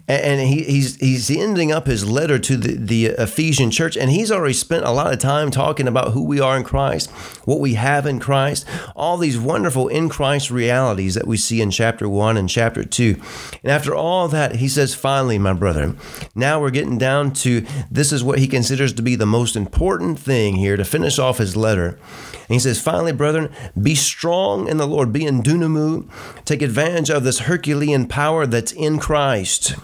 and 0.09 0.41
he, 0.41 0.63
he's 0.63 0.95
he's 0.95 1.29
ending 1.29 1.71
up 1.71 1.85
his 1.85 2.09
letter 2.09 2.39
to 2.39 2.57
the, 2.57 2.73
the 2.73 3.05
Ephesian 3.21 3.69
church, 3.69 3.95
and 3.95 4.09
he's 4.09 4.31
already 4.31 4.55
spent 4.55 4.83
a 4.83 4.91
lot 4.91 5.13
of 5.13 5.19
time 5.19 5.51
talking 5.51 5.87
about 5.87 6.13
who 6.13 6.23
we 6.23 6.39
are 6.39 6.57
in 6.57 6.63
Christ, 6.63 7.11
what 7.45 7.59
we 7.59 7.75
have 7.75 8.07
in 8.07 8.19
Christ, 8.19 8.65
all 8.95 9.17
these 9.17 9.37
wonderful 9.37 9.87
in 9.87 10.09
Christ 10.09 10.49
realities 10.49 11.13
that 11.13 11.27
we 11.27 11.37
see 11.37 11.61
in 11.61 11.69
chapter 11.69 12.09
one 12.09 12.37
and 12.37 12.49
chapter 12.49 12.83
two. 12.83 13.21
And 13.61 13.71
after 13.71 13.93
all 13.93 14.27
that, 14.29 14.55
he 14.55 14.67
says, 14.67 14.95
finally, 14.95 15.37
my 15.37 15.53
brother, 15.53 15.95
now 16.33 16.59
we're 16.59 16.71
getting 16.71 16.97
down 16.97 17.31
to 17.33 17.63
this 17.91 18.11
is 18.11 18.23
what 18.23 18.39
he 18.39 18.47
considers 18.47 18.93
to 18.93 19.03
be 19.03 19.15
the 19.15 19.27
most 19.27 19.55
important 19.55 20.17
thing 20.17 20.55
here 20.55 20.75
to 20.75 20.83
finish 20.83 21.19
off 21.19 21.37
his 21.37 21.55
letter. 21.55 21.99
And 22.23 22.55
he 22.55 22.59
says, 22.59 22.81
finally, 22.81 23.11
brethren, 23.11 23.51
be 23.79 23.93
strong 23.93 24.67
in 24.67 24.77
the 24.77 24.87
Lord, 24.87 25.13
be 25.13 25.25
in 25.25 25.43
dunamu, 25.43 26.09
take 26.45 26.63
advantage 26.63 27.11
of 27.11 27.23
this 27.23 27.41
Herculean 27.41 28.07
power 28.07 28.47
that's 28.47 28.71
in 28.71 28.97
Christ 28.97 29.75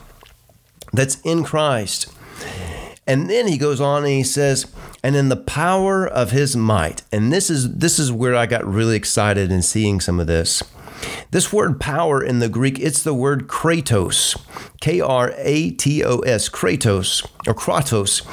that's 0.96 1.20
in 1.22 1.44
Christ. 1.44 2.12
And 3.08 3.30
then 3.30 3.48
he 3.48 3.58
goes 3.58 3.80
on 3.80 4.04
and 4.04 4.14
he 4.14 4.24
says, 4.24 4.66
and 5.04 5.16
in 5.16 5.30
the 5.30 5.36
power 5.36 6.08
of 6.08 6.32
his 6.32 6.56
might. 6.56 7.04
And 7.12 7.32
this 7.32 7.50
is 7.50 7.76
this 7.76 8.00
is 8.00 8.12
where 8.12 8.36
I 8.36 8.48
got 8.48 8.66
really 8.66 8.96
excited 8.96 9.52
in 9.52 9.62
seeing 9.62 10.02
some 10.02 10.20
of 10.20 10.28
this. 10.28 10.64
This 11.30 11.54
word 11.54 11.80
power 11.80 12.24
in 12.24 12.40
the 12.40 12.50
Greek, 12.50 12.80
it's 12.80 13.04
the 13.04 13.14
word 13.14 13.48
kratos, 13.48 14.36
K 14.82 15.02
R 15.02 15.34
A 15.38 15.72
T 15.72 16.04
O 16.04 16.20
S, 16.20 16.50
kratos 16.50 17.24
or 17.46 17.54
kratos, 17.54 18.24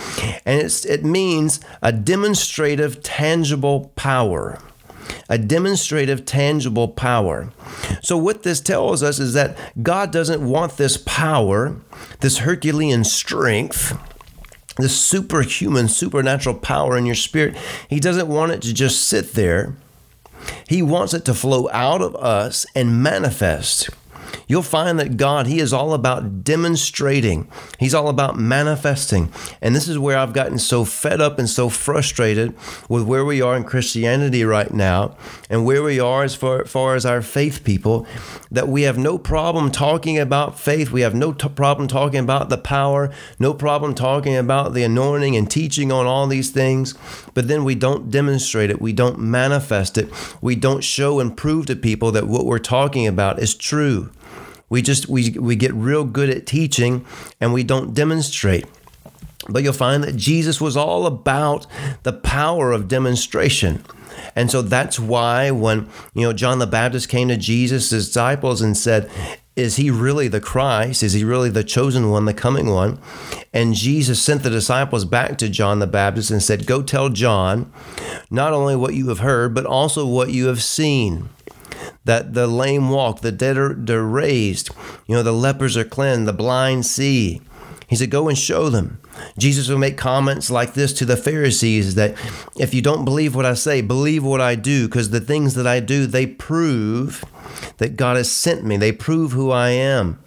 and 0.47 0.61
it's, 0.61 0.87
it 0.87 1.05
means 1.05 1.61
a 1.83 1.93
demonstrative, 1.93 3.03
tangible 3.03 3.93
power 3.97 4.59
a 5.29 5.39
demonstrative, 5.39 6.25
tangible 6.25 6.89
power. 6.89 7.53
So, 8.03 8.17
what 8.17 8.43
this 8.43 8.61
tells 8.61 9.03
us 9.03 9.19
is 9.19 9.35
that 9.35 9.57
God 9.83 10.13
doesn't 10.13 10.47
want 10.47 10.77
this 10.77 10.97
power, 10.97 11.77
this 12.21 12.39
Herculean 12.39 13.05
strength, 13.05 13.99
this 14.79 14.99
superhuman, 14.99 15.89
supernatural 15.89 16.57
power 16.57 16.97
in 16.97 17.07
your 17.07 17.15
spirit. 17.15 17.57
He 17.89 18.01
doesn't 18.01 18.29
want 18.29 18.53
it 18.53 18.63
to 18.63 18.75
just 18.75 19.07
sit 19.07 19.33
there. 19.35 19.75
He 20.69 20.83
wants 20.83 21.15
it 21.15 21.25
to 21.27 21.35
flow 21.35 21.69
out 21.71 22.03
of 22.03 22.17
us 22.17 22.67
and 22.75 23.03
manifest 23.03 23.91
you'll 24.53 24.63
find 24.63 24.99
that 24.99 25.17
God, 25.17 25.47
He 25.47 25.61
is 25.61 25.73
all 25.73 25.95
about 25.95 26.45
demonstrating, 26.45 27.49
He's 27.79 27.95
all 27.95 28.11
about 28.11 28.39
manifesting. 28.39 29.33
And 29.63 29.75
this 29.75 29.89
is 29.89 29.99
where 29.99 30.19
I've 30.19 30.35
gotten 30.35 30.59
so 30.59 30.85
fed 30.85 31.23
up 31.23 31.39
and 31.39 31.49
so 31.49 31.71
frustrated 31.71 32.55
with 32.87 33.05
where 33.05 33.25
we 33.25 33.41
are 33.41 33.57
in 33.57 33.65
Christianity 33.65 34.45
right 34.45 34.71
now 34.71 35.17
and 35.49 35.65
where 35.65 35.83
we 35.83 35.99
are 35.99 36.23
as 36.23 36.35
far, 36.35 36.67
far 36.67 36.97
as 36.97 37.07
our 37.07 37.23
faith 37.23 37.65
people 37.65 38.07
that 38.51 38.69
we 38.69 38.83
have 38.83 38.99
no 38.99 39.17
problem 39.17 39.71
talking 39.71 40.19
about 40.19 40.61
faith. 40.61 40.91
We 40.91 41.01
have 41.01 41.15
no 41.15 41.33
t- 41.33 41.49
problem 41.49 41.89
talking 41.89 42.21
about 42.21 42.51
the 42.51 42.59
power, 42.59 43.11
no 43.39 43.55
problem 43.55 43.95
talking 43.95 44.37
about 44.37 44.75
the 44.75 44.83
anointing 44.83 45.35
and 45.35 45.51
teaching 45.51 45.91
on 45.91 46.05
all 46.05 46.27
these 46.27 46.51
things. 46.51 46.93
But 47.33 47.49
then 47.49 47.65
we 47.65 47.75
don't 47.75 48.11
demonstrate 48.11 48.69
it, 48.69 48.83
we 48.83 48.93
don't 48.93 49.19
manifest 49.19 49.97
it, 49.97 50.11
we 50.43 50.57
don't 50.57 50.85
show 50.85 51.21
and 51.21 51.35
prove 51.35 51.65
to 51.67 51.75
people 51.75 52.13
that 52.13 52.29
what 52.29 52.45
we're 52.45 52.59
talking 52.59 53.07
about 53.07 53.39
is 53.39 53.55
true. 53.55 54.11
We 54.73 54.81
just 54.81 55.07
we 55.07 55.33
we 55.33 55.55
get 55.55 55.75
real 55.75 56.03
good 56.03 56.31
at 56.31 56.47
teaching 56.47 57.05
and 57.43 57.53
we 57.53 57.63
don't 57.63 57.93
demonstrate. 57.93 58.65
But 59.47 59.63
you'll 59.63 59.75
find 59.75 60.03
that 60.03 60.17
Jesus 60.17 60.63
was 60.63 60.79
all 60.79 61.05
about 61.05 61.67
the 62.05 62.15
power 62.15 62.73
of 62.73 62.89
demonstration. 62.89 63.85
And 64.35 64.51
so 64.51 64.63
that's 64.63 64.99
why 64.99 65.51
when, 65.51 65.91
you 66.15 66.23
know, 66.23 66.33
John 66.33 66.59
the 66.59 66.67
Baptist 66.67 67.11
came 67.11 67.29
to 67.29 67.37
Jesus' 67.37 67.91
disciples 67.91 68.63
and 68.63 68.75
said, 68.75 69.11
is 69.57 69.77
he 69.77 69.91
really 69.91 70.29
the 70.29 70.41
Christ? 70.41 71.03
Is 71.03 71.13
he 71.13 71.23
really 71.23 71.51
the 71.51 71.65
chosen 71.65 72.09
one, 72.09 72.25
the 72.25 72.33
coming 72.33 72.71
one? 72.71 72.99
And 73.53 73.75
Jesus 73.75 74.23
sent 74.23 74.43
the 74.43 74.49
disciples 74.49 75.05
back 75.05 75.37
to 75.39 75.51
John 75.51 75.81
the 75.81 75.87
Baptist 75.87 76.31
and 76.31 76.43
said, 76.43 76.67
Go 76.67 76.83
tell 76.83 77.11
John 77.11 77.71
not 78.31 78.55
only 78.55 78.75
what 78.75 78.95
you 78.95 79.11
have 79.11 79.19
heard, 79.19 79.55
but 79.55 79.67
also 79.67 80.07
what 80.07 80.31
you 80.31 80.47
have 80.47 80.63
seen 80.63 81.29
that 82.05 82.35
the 82.35 82.47
lame 82.47 82.91
walk, 82.91 83.21
the 83.21 83.33
dead 83.33 83.57
are 83.57 83.75
they're 83.75 84.03
raised, 84.03 84.71
you 85.07 85.15
know, 85.15 85.23
the 85.23 85.33
lepers 85.33 85.77
are 85.77 85.85
cleansed, 85.85 86.27
the 86.27 86.33
blind 86.33 86.87
see. 86.87 87.41
He 87.89 87.97
said, 87.97 88.11
Go 88.11 88.29
and 88.29 88.39
show 88.39 88.71
them. 88.71 89.01
Jesus 89.37 89.69
will 89.69 89.77
make 89.77 89.99
comments 89.99 90.51
like 90.51 90.73
this 90.73 90.95
to 90.95 91.05
the 91.05 91.17
Pharisees 91.17 91.95
that 91.95 92.17
if 92.59 92.73
you 92.73 92.81
don't 92.81 93.05
believe 93.05 93.35
what 93.35 93.45
I 93.45 93.53
say, 93.53 93.83
believe 93.83 94.25
what 94.25 94.41
I 94.41 94.55
do, 94.55 94.89
because 94.89 95.11
the 95.11 95.21
things 95.21 95.55
that 95.55 95.67
I 95.67 95.81
do, 95.81 96.07
they 96.07 96.27
prove 96.27 97.23
that 97.77 97.97
God 97.97 98.17
has 98.17 98.31
sent 98.31 98.65
me. 98.65 98.79
They 98.79 98.93
prove 98.93 99.33
who 99.33 99.51
I 99.51 99.71
am. 99.71 100.23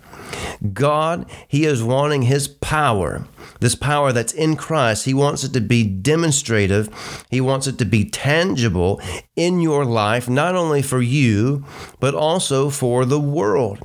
God, 0.74 1.30
He 1.48 1.66
is 1.66 1.84
wanting 1.84 2.24
His 2.24 2.48
power, 2.48 3.28
this 3.60 3.76
power 3.76 4.12
that's 4.12 4.34
in 4.34 4.56
Christ. 4.56 5.06
He 5.06 5.14
wants 5.14 5.44
it 5.44 5.54
to 5.54 5.62
be 5.62 5.84
demonstrative, 5.84 6.90
He 7.30 7.42
wants 7.42 7.68
it 7.68 7.78
to 7.80 7.86
be 7.86 8.06
tangible 8.06 9.02
in 9.36 9.60
your 9.60 9.86
life, 9.86 10.30
not 10.30 10.56
only 10.56 10.82
for 10.82 11.02
you, 11.02 11.66
but 12.00 12.16
also 12.16 12.70
for 12.70 13.06
the 13.06 13.20
world. 13.20 13.80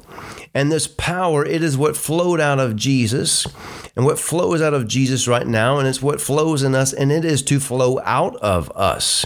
And 0.52 0.72
this 0.72 0.88
power, 0.88 1.44
it 1.44 1.62
is 1.62 1.76
what 1.76 1.96
flowed 1.96 2.40
out 2.40 2.58
of 2.58 2.74
Jesus 2.74 3.46
and 3.94 4.04
what 4.04 4.18
flows 4.18 4.60
out 4.60 4.74
of 4.74 4.88
Jesus 4.88 5.28
right 5.28 5.46
now, 5.46 5.78
and 5.78 5.86
it's 5.86 6.02
what 6.02 6.20
flows 6.20 6.62
in 6.62 6.74
us, 6.74 6.92
and 6.92 7.12
it 7.12 7.24
is 7.24 7.42
to 7.42 7.60
flow 7.60 8.00
out 8.04 8.36
of 8.36 8.70
us. 8.72 9.24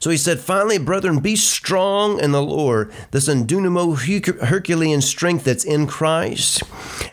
So 0.00 0.10
he 0.10 0.16
said, 0.16 0.40
Finally, 0.40 0.78
brethren, 0.78 1.20
be 1.20 1.36
strong 1.36 2.20
in 2.20 2.32
the 2.32 2.42
Lord, 2.42 2.92
this 3.10 3.28
endunamo 3.28 3.96
Herculean 4.46 5.00
strength 5.00 5.44
that's 5.44 5.64
in 5.64 5.86
Christ. 5.86 6.62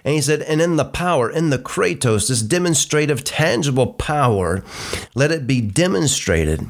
And 0.03 0.13
he 0.13 0.21
said, 0.21 0.41
And 0.41 0.61
in 0.61 0.75
the 0.75 0.85
power, 0.85 1.29
in 1.29 1.49
the 1.49 1.59
kratos, 1.59 2.27
this 2.27 2.41
demonstrative, 2.41 3.23
tangible 3.23 3.93
power, 3.93 4.63
let 5.15 5.31
it 5.31 5.47
be 5.47 5.61
demonstrated. 5.61 6.69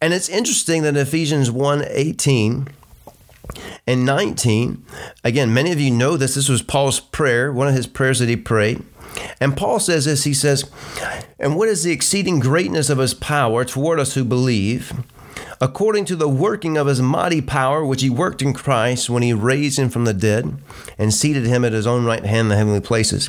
And 0.00 0.14
it's 0.14 0.28
interesting 0.28 0.82
that 0.82 0.96
Ephesians 0.96 1.50
1 1.50 1.84
18 1.88 2.68
and 3.86 4.06
19, 4.06 4.84
again, 5.24 5.52
many 5.52 5.72
of 5.72 5.80
you 5.80 5.90
know 5.90 6.16
this. 6.16 6.34
This 6.34 6.48
was 6.48 6.62
Paul's 6.62 7.00
prayer, 7.00 7.52
one 7.52 7.68
of 7.68 7.74
his 7.74 7.86
prayers 7.86 8.18
that 8.20 8.28
he 8.28 8.36
prayed. 8.36 8.82
And 9.40 9.56
Paul 9.56 9.80
says 9.80 10.04
this 10.04 10.24
he 10.24 10.34
says, 10.34 10.70
And 11.38 11.56
what 11.56 11.68
is 11.68 11.82
the 11.82 11.92
exceeding 11.92 12.40
greatness 12.40 12.90
of 12.90 12.98
his 12.98 13.14
power 13.14 13.64
toward 13.64 13.98
us 13.98 14.14
who 14.14 14.24
believe? 14.24 14.92
According 15.60 16.06
to 16.06 16.16
the 16.16 16.28
working 16.28 16.76
of 16.76 16.86
his 16.86 17.02
mighty 17.02 17.42
power, 17.42 17.84
which 17.84 18.02
he 18.02 18.10
worked 18.10 18.42
in 18.42 18.54
Christ 18.54 19.10
when 19.10 19.22
he 19.22 19.32
raised 19.32 19.78
him 19.78 19.90
from 19.90 20.04
the 20.04 20.14
dead 20.14 20.58
and 20.98 21.12
seated 21.12 21.44
him 21.44 21.64
at 21.64 21.72
his 21.72 21.86
own 21.86 22.04
right 22.04 22.24
hand 22.24 22.46
in 22.46 22.48
the 22.48 22.56
heavenly 22.56 22.80
places. 22.80 23.28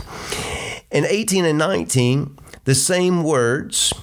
In 0.92 1.06
18 1.06 1.46
and 1.46 1.58
19, 1.58 2.38
the 2.64 2.76
same 2.76 3.24
words 3.24 3.94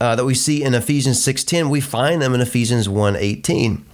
uh, 0.00 0.16
that 0.16 0.24
we 0.24 0.34
see 0.34 0.62
in 0.62 0.74
Ephesians 0.74 1.22
6:10, 1.22 1.68
we 1.68 1.80
find 1.80 2.22
them 2.22 2.34
in 2.34 2.40
Ephesians 2.40 2.88
1:18. 2.88 3.84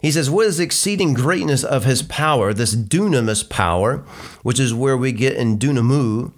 He 0.00 0.10
says, 0.10 0.30
What 0.30 0.46
is 0.46 0.58
the 0.58 0.64
exceeding 0.64 1.14
greatness 1.14 1.62
of 1.62 1.84
his 1.84 2.02
power, 2.02 2.52
this 2.52 2.74
dunamis 2.74 3.48
power, 3.48 3.98
which 4.42 4.58
is 4.58 4.72
where 4.72 4.96
we 4.96 5.12
get 5.12 5.36
in 5.36 5.58
dunamu? 5.58 6.32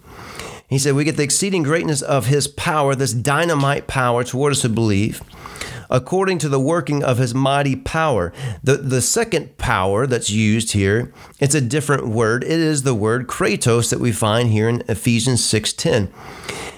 He 0.69 0.78
said, 0.78 0.95
We 0.95 1.04
get 1.04 1.16
the 1.16 1.23
exceeding 1.23 1.62
greatness 1.62 2.02
of 2.02 2.26
his 2.26 2.49
power, 2.49 2.95
this 2.95 3.12
dynamite 3.12 3.87
power 3.87 4.25
toward 4.25 4.52
us 4.52 4.62
who 4.62 4.69
believe, 4.69 5.23
according 5.93 6.39
to 6.39 6.49
the 6.49 6.59
working 6.59 7.05
of 7.05 7.19
his 7.19 7.35
mighty 7.35 7.77
power. 7.77 8.33
The, 8.65 8.79
the 8.79 9.03
second 9.03 9.59
power 9.59 10.07
that's 10.07 10.31
used 10.31 10.73
here, 10.73 11.13
it's 11.39 11.55
a 11.55 11.61
different 11.61 12.09
word. 12.09 12.43
It 12.43 12.51
is 12.51 12.83
the 12.83 12.95
word 12.95 13.29
kratos 13.29 13.91
that 13.91 14.01
we 14.01 14.11
find 14.11 14.49
here 14.49 14.69
in 14.69 14.83
Ephesians 14.89 15.43
6:10. 15.43 16.11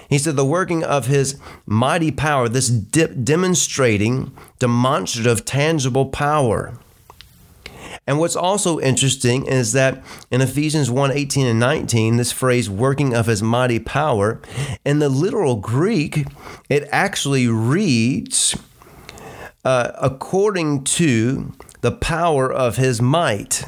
He 0.07 0.19
said, 0.19 0.35
the 0.35 0.45
working 0.45 0.83
of 0.83 1.07
his 1.07 1.39
mighty 1.65 2.11
power, 2.11 2.47
this 2.47 2.69
de- 2.69 3.07
demonstrating, 3.07 4.31
demonstrative, 4.59 5.45
tangible 5.45 6.05
power. 6.05 6.77
And 8.05 8.19
what's 8.19 8.35
also 8.35 8.79
interesting 8.79 9.47
is 9.47 9.71
that 9.71 10.03
in 10.29 10.41
Ephesians 10.41 10.91
1 10.91 11.11
18 11.11 11.47
and 11.47 11.59
19, 11.59 12.17
this 12.17 12.31
phrase, 12.31 12.69
working 12.69 13.15
of 13.15 13.25
his 13.25 13.41
mighty 13.41 13.79
power, 13.79 14.39
in 14.85 14.99
the 14.99 15.09
literal 15.09 15.55
Greek, 15.55 16.27
it 16.69 16.87
actually 16.91 17.47
reads, 17.47 18.55
uh, 19.65 19.91
according 19.99 20.83
to 20.83 21.51
the 21.81 21.91
power 21.91 22.51
of 22.51 22.77
his 22.77 23.01
might. 23.01 23.65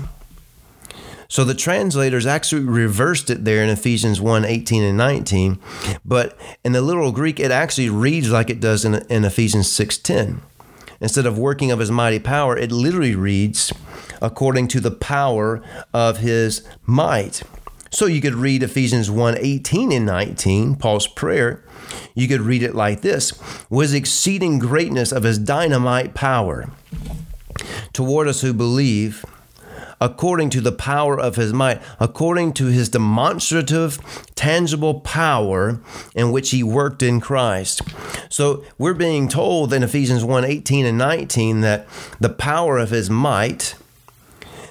So 1.28 1.44
the 1.44 1.54
translators 1.54 2.26
actually 2.26 2.64
reversed 2.64 3.30
it 3.30 3.44
there 3.44 3.62
in 3.62 3.70
Ephesians 3.70 4.22
1 4.22 4.46
18 4.46 4.84
and 4.84 4.98
19. 4.98 5.60
But 6.06 6.38
in 6.64 6.72
the 6.72 6.82
literal 6.82 7.12
Greek, 7.12 7.40
it 7.40 7.52
actually 7.52 7.90
reads 7.90 8.32
like 8.32 8.50
it 8.50 8.62
does 8.62 8.86
in, 8.86 8.96
in 9.10 9.26
Ephesians 9.26 9.70
6 9.70 9.98
10. 9.98 10.42
Instead 11.02 11.26
of 11.26 11.38
working 11.38 11.70
of 11.72 11.80
his 11.80 11.92
mighty 11.92 12.20
power, 12.20 12.58
it 12.58 12.72
literally 12.72 13.16
reads 13.16 13.74
according 14.22 14.68
to 14.70 14.80
the 14.80 14.92
power 14.92 15.62
of 15.94 16.20
his 16.20 16.66
might. 16.86 17.44
So 17.90 18.06
you 18.06 18.22
could 18.22 18.36
read 18.36 18.64
Ephesians 18.64 19.10
1 19.10 19.38
18 19.40 19.92
and 19.92 20.06
19, 20.06 20.76
Paul's 20.76 21.08
prayer. 21.08 21.64
You 22.14 22.28
could 22.28 22.42
read 22.42 22.64
it 22.64 22.76
like 22.76 23.02
this 23.02 23.34
was 23.70 23.94
exceeding 23.94 24.60
greatness 24.60 25.12
of 25.12 25.24
his 25.24 25.38
dynamite 25.38 26.14
power 26.14 26.70
toward 27.94 28.28
us 28.28 28.42
who 28.42 28.54
believe 28.54 29.26
according 30.00 30.50
to 30.52 30.62
the 30.62 30.72
power 30.72 31.20
of 31.20 31.36
his 31.36 31.54
might, 31.54 31.82
according 32.00 32.54
to 32.54 32.68
his 32.68 32.90
demonstrative, 32.90 34.00
tangible 34.36 35.00
power 35.00 35.80
in 36.16 36.32
which 36.32 36.52
he 36.52 36.64
worked 36.64 37.02
in 37.02 37.20
Christ. 37.20 37.82
So 38.30 38.64
we're 38.78 38.94
being 38.94 39.28
told 39.28 39.74
in 39.74 39.84
Ephesians 39.84 40.24
1 40.24 40.46
18 40.46 40.86
and 40.86 40.98
19 40.98 41.62
that 41.62 41.88
the 42.20 42.30
power 42.30 42.78
of 42.78 42.92
his 42.92 43.10
might. 43.10 43.76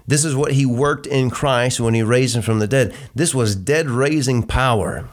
This 0.06 0.24
is 0.24 0.36
what 0.36 0.52
he 0.52 0.64
worked 0.64 1.06
in 1.06 1.30
Christ 1.30 1.80
when 1.80 1.94
he 1.94 2.02
raised 2.02 2.36
him 2.36 2.42
from 2.42 2.58
the 2.58 2.68
dead. 2.68 2.94
This 3.14 3.34
was 3.34 3.56
dead 3.56 3.88
raising 3.88 4.42
power. 4.44 5.08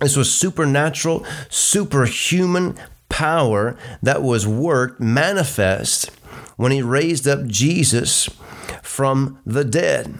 This 0.00 0.16
was 0.16 0.32
supernatural, 0.32 1.24
superhuman 1.48 2.78
power 3.08 3.76
that 4.02 4.22
was 4.22 4.46
worked, 4.46 5.00
manifest 5.00 6.10
when 6.56 6.72
he 6.72 6.82
raised 6.82 7.26
up 7.26 7.46
Jesus 7.46 8.28
from 8.82 9.38
the 9.46 9.64
dead. 9.64 10.18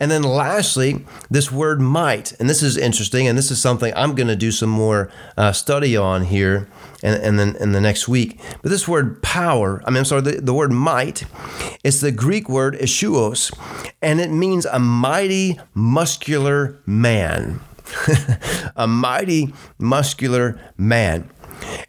And 0.00 0.10
then 0.10 0.22
lastly, 0.22 1.04
this 1.30 1.50
word 1.50 1.80
might, 1.80 2.32
and 2.40 2.48
this 2.48 2.62
is 2.62 2.76
interesting, 2.76 3.26
and 3.26 3.36
this 3.36 3.50
is 3.50 3.60
something 3.60 3.92
I'm 3.96 4.14
going 4.14 4.28
to 4.28 4.36
do 4.36 4.50
some 4.50 4.70
more 4.70 5.10
uh, 5.36 5.52
study 5.52 5.96
on 5.96 6.24
here 6.24 6.68
and, 7.02 7.22
and 7.22 7.38
then 7.38 7.56
in 7.56 7.72
the 7.72 7.80
next 7.80 8.08
week. 8.08 8.40
But 8.62 8.70
this 8.70 8.88
word 8.88 9.22
power, 9.22 9.82
I 9.86 9.90
mean, 9.90 9.98
I'm 9.98 10.04
sorry, 10.04 10.22
the, 10.22 10.40
the 10.40 10.54
word 10.54 10.72
might, 10.72 11.24
it's 11.84 12.00
the 12.00 12.12
Greek 12.12 12.48
word 12.48 12.74
ishuos, 12.74 13.52
and 14.02 14.20
it 14.20 14.30
means 14.30 14.66
a 14.66 14.78
mighty, 14.78 15.58
muscular 15.74 16.80
man. 16.86 17.60
a 18.76 18.86
mighty, 18.86 19.52
muscular 19.78 20.60
man. 20.76 21.30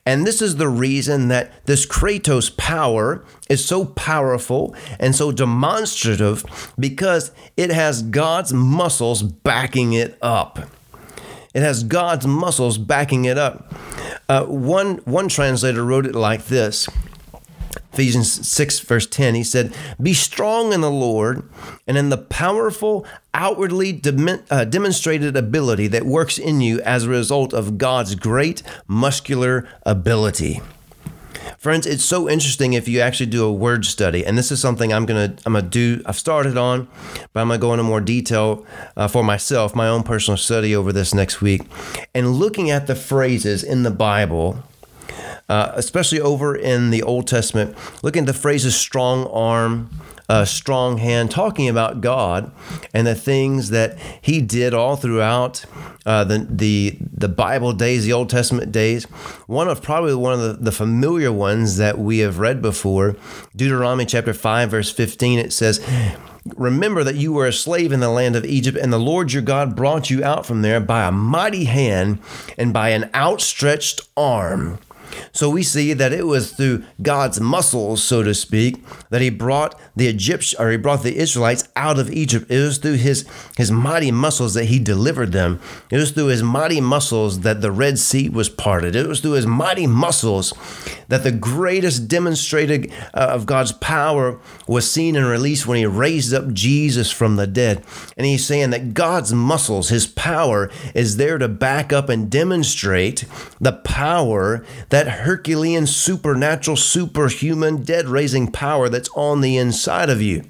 And 0.06 0.26
this 0.26 0.42
is 0.42 0.56
the 0.56 0.68
reason 0.68 1.28
that 1.28 1.66
this 1.66 1.86
Kratos 1.86 2.56
power 2.56 3.24
is 3.50 3.64
so 3.64 3.86
powerful 3.86 4.76
and 5.00 5.16
so 5.16 5.32
demonstrative 5.32 6.74
because 6.80 7.32
it 7.58 7.70
has 7.72 8.02
God's 8.02 8.54
muscles 8.54 9.24
backing 9.24 9.94
it 9.94 10.18
up. 10.22 10.60
It 11.54 11.62
has 11.62 11.84
God's 11.84 12.28
muscles 12.28 12.78
backing 12.78 13.26
it 13.26 13.38
up. 13.38 13.74
Uh, 14.28 14.46
one, 14.46 14.98
one 15.06 15.30
translator 15.30 15.84
wrote 15.84 16.06
it 16.06 16.16
like 16.16 16.46
this 16.46 16.88
Ephesians 17.94 18.48
6, 18.48 18.80
verse 18.82 19.08
10, 19.08 19.36
he 19.36 19.44
said, 19.44 19.76
Be 20.02 20.14
strong 20.14 20.74
in 20.74 20.82
the 20.82 20.92
Lord 20.92 21.50
and 21.88 21.98
in 21.98 22.10
the 22.10 22.18
powerful, 22.18 23.06
outwardly 23.34 24.02
uh, 24.50 24.66
demonstrated 24.66 25.36
ability 25.36 25.88
that 25.88 26.06
works 26.06 26.38
in 26.38 26.62
you 26.62 26.82
as 26.82 27.06
a 27.06 27.10
result 27.10 27.54
of 27.54 27.78
God's 27.78 28.16
great 28.16 28.64
muscular 28.88 29.68
ability. 29.86 30.62
Friends, 31.58 31.86
it's 31.86 32.06
so 32.06 32.30
interesting 32.30 32.74
if 32.74 32.88
you 32.88 33.02
actually 33.02 33.26
do 33.26 33.46
a 33.46 33.52
word 33.52 33.86
study, 33.86 34.26
and 34.26 34.38
this 34.38 34.52
is 34.52 34.62
something 34.62 34.94
I'm 34.94 35.06
gonna 35.06 35.36
I'm 35.46 35.54
gonna 35.54 35.68
do. 35.68 36.02
I've 36.06 36.18
started 36.18 36.58
on, 36.58 36.88
but 37.34 37.42
I'm 37.42 37.48
gonna 37.48 37.60
go 37.60 37.74
into 37.74 37.84
more 37.84 38.02
detail 38.02 38.66
uh, 38.96 39.08
for 39.08 39.24
myself, 39.24 39.76
my 39.76 39.88
own 39.88 40.04
personal 40.04 40.38
study 40.38 40.76
over 40.76 40.94
this 40.94 41.14
next 41.14 41.42
week, 41.42 41.62
and 42.14 42.36
looking 42.36 42.70
at 42.70 42.88
the 42.88 42.96
phrases 42.96 43.64
in 43.64 43.84
the 43.84 43.92
Bible 43.92 44.64
uh, 45.50 45.72
especially 45.76 46.22
over 46.22 46.56
in 46.56 46.92
the 46.92 47.04
Old 47.04 47.28
Testament, 47.28 47.76
looking 48.04 48.22
at 48.22 48.28
the 48.28 48.34
phrases 48.34 48.76
strong 48.76 49.26
arm, 49.28 49.90
uh, 50.30 50.46
strong 50.46 51.00
hand, 51.00 51.32
talking 51.32 51.68
about 51.68 52.02
God 52.02 52.52
and 52.94 53.08
the 53.08 53.16
things 53.16 53.72
that 53.72 53.98
He 54.22 54.42
did 54.42 54.76
all 54.76 54.96
throughout 54.96 55.66
uh, 56.06 56.24
the, 56.24 56.46
the 56.50 56.98
the 57.12 57.28
Bible 57.28 57.74
days, 57.74 58.06
the 58.06 58.14
Old 58.14 58.30
Testament 58.30 58.72
days. 58.72 59.06
One 59.48 59.68
of 59.68 59.82
probably 59.82 60.14
one 60.14 60.34
of 60.34 60.42
the, 60.42 60.54
the 60.54 60.72
familiar 60.72 61.32
ones 61.32 61.78
that 61.78 61.98
we 61.98 62.20
have 62.20 62.38
read 62.38 62.62
before, 62.62 63.16
Deuteronomy 63.56 64.06
chapter 64.06 64.34
5, 64.34 64.70
verse 64.70 64.92
15, 64.92 65.40
it 65.40 65.52
says, 65.52 65.84
Remember 66.56 67.04
that 67.04 67.16
you 67.16 67.34
were 67.34 67.48
a 67.48 67.54
slave 67.54 67.92
in 67.92 68.00
the 68.00 68.10
land 68.10 68.36
of 68.36 68.46
Egypt, 68.46 68.78
and 68.78 68.94
the 68.94 69.00
Lord 69.00 69.34
your 69.34 69.42
God 69.42 69.76
brought 69.76 70.10
you 70.10 70.24
out 70.24 70.46
from 70.46 70.62
there 70.62 70.80
by 70.80 71.08
a 71.08 71.12
mighty 71.12 71.66
hand 71.66 72.20
and 72.58 72.72
by 72.72 72.90
an 72.90 73.10
outstretched 73.14 74.02
arm. 74.16 74.80
So 75.32 75.50
we 75.50 75.64
see 75.64 75.94
that 75.94 76.14
it 76.14 76.26
was 76.26 76.52
through 76.52 76.84
God's 77.02 77.40
muscles, 77.40 78.04
so 78.04 78.24
to 78.24 78.34
speak, 78.34 78.84
that 79.10 79.22
he 79.22 79.30
brought 79.30 79.80
the 79.96 80.08
Egyptians 80.08 80.60
or 80.60 80.72
he 80.72 80.78
brought 80.78 81.04
the 81.04 81.18
Israelites 81.18 81.68
out 81.76 82.00
of 82.00 82.12
Egypt. 82.12 82.50
It 82.50 82.60
was 82.60 82.78
through 82.78 82.96
his 82.96 83.26
his 83.58 83.72
mighty 83.72 84.12
muscles 84.12 84.54
that 84.54 84.66
he 84.66 84.80
delivered 84.80 85.32
them. 85.32 85.60
It 85.92 85.98
was 85.98 86.12
through 86.12 86.28
his 86.28 86.44
mighty 86.44 86.82
muscles 86.82 87.42
that 87.42 87.62
the 87.62 87.72
Red 87.72 88.00
Sea 88.00 88.30
was 88.30 88.50
parted. 88.50 88.96
It 88.96 89.08
was 89.08 89.20
through 89.22 89.32
his 89.32 89.46
mighty 89.48 89.88
muscles 89.88 90.54
that 91.10 91.24
the 91.24 91.32
greatest 91.32 92.08
demonstrated 92.08 92.92
uh, 93.14 93.28
of 93.32 93.46
God's 93.46 93.72
power 93.72 94.40
was 94.68 94.90
seen 94.90 95.16
and 95.16 95.26
released 95.26 95.68
when 95.68 95.78
he 95.78 95.86
raised 95.86 96.34
up 96.34 96.54
Jesus 96.54 97.12
from 97.12 97.36
the 97.36 97.48
dead. 97.48 97.84
And 98.16 98.26
he's 98.26 98.46
saying 98.46 98.70
that 98.70 98.94
God's 98.94 99.34
muscles, 99.34 99.90
his 99.90 100.08
power 100.08 100.70
is 100.94 101.18
there 101.18 101.38
to 101.38 101.48
back 101.48 101.92
up 101.92 102.10
and 102.10 102.30
demonstrate 102.30 103.26
the 103.60 103.74
power 103.74 104.64
that 104.90 104.99
that 105.00 105.22
Herculean, 105.22 105.88
supernatural, 105.88 106.76
superhuman, 106.76 107.84
dead 107.84 108.06
raising 108.08 108.52
power 108.52 108.90
that's 108.90 109.08
on 109.16 109.40
the 109.40 109.56
inside 109.56 110.10
of 110.10 110.22
you. 110.22 110.44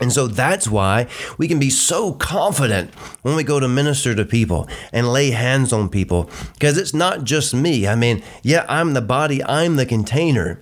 And 0.00 0.12
so 0.12 0.26
that's 0.26 0.68
why 0.68 1.06
we 1.36 1.48
can 1.48 1.58
be 1.58 1.70
so 1.70 2.12
confident 2.12 2.94
when 3.22 3.36
we 3.36 3.44
go 3.44 3.60
to 3.60 3.68
minister 3.68 4.14
to 4.14 4.24
people 4.24 4.68
and 4.92 5.12
lay 5.12 5.30
hands 5.30 5.72
on 5.72 5.88
people 5.88 6.30
because 6.54 6.78
it's 6.78 6.94
not 6.94 7.24
just 7.24 7.54
me. 7.54 7.86
I 7.86 7.94
mean, 7.94 8.22
yeah, 8.42 8.64
I'm 8.68 8.94
the 8.94 9.00
body, 9.00 9.42
I'm 9.44 9.76
the 9.76 9.86
container. 9.86 10.60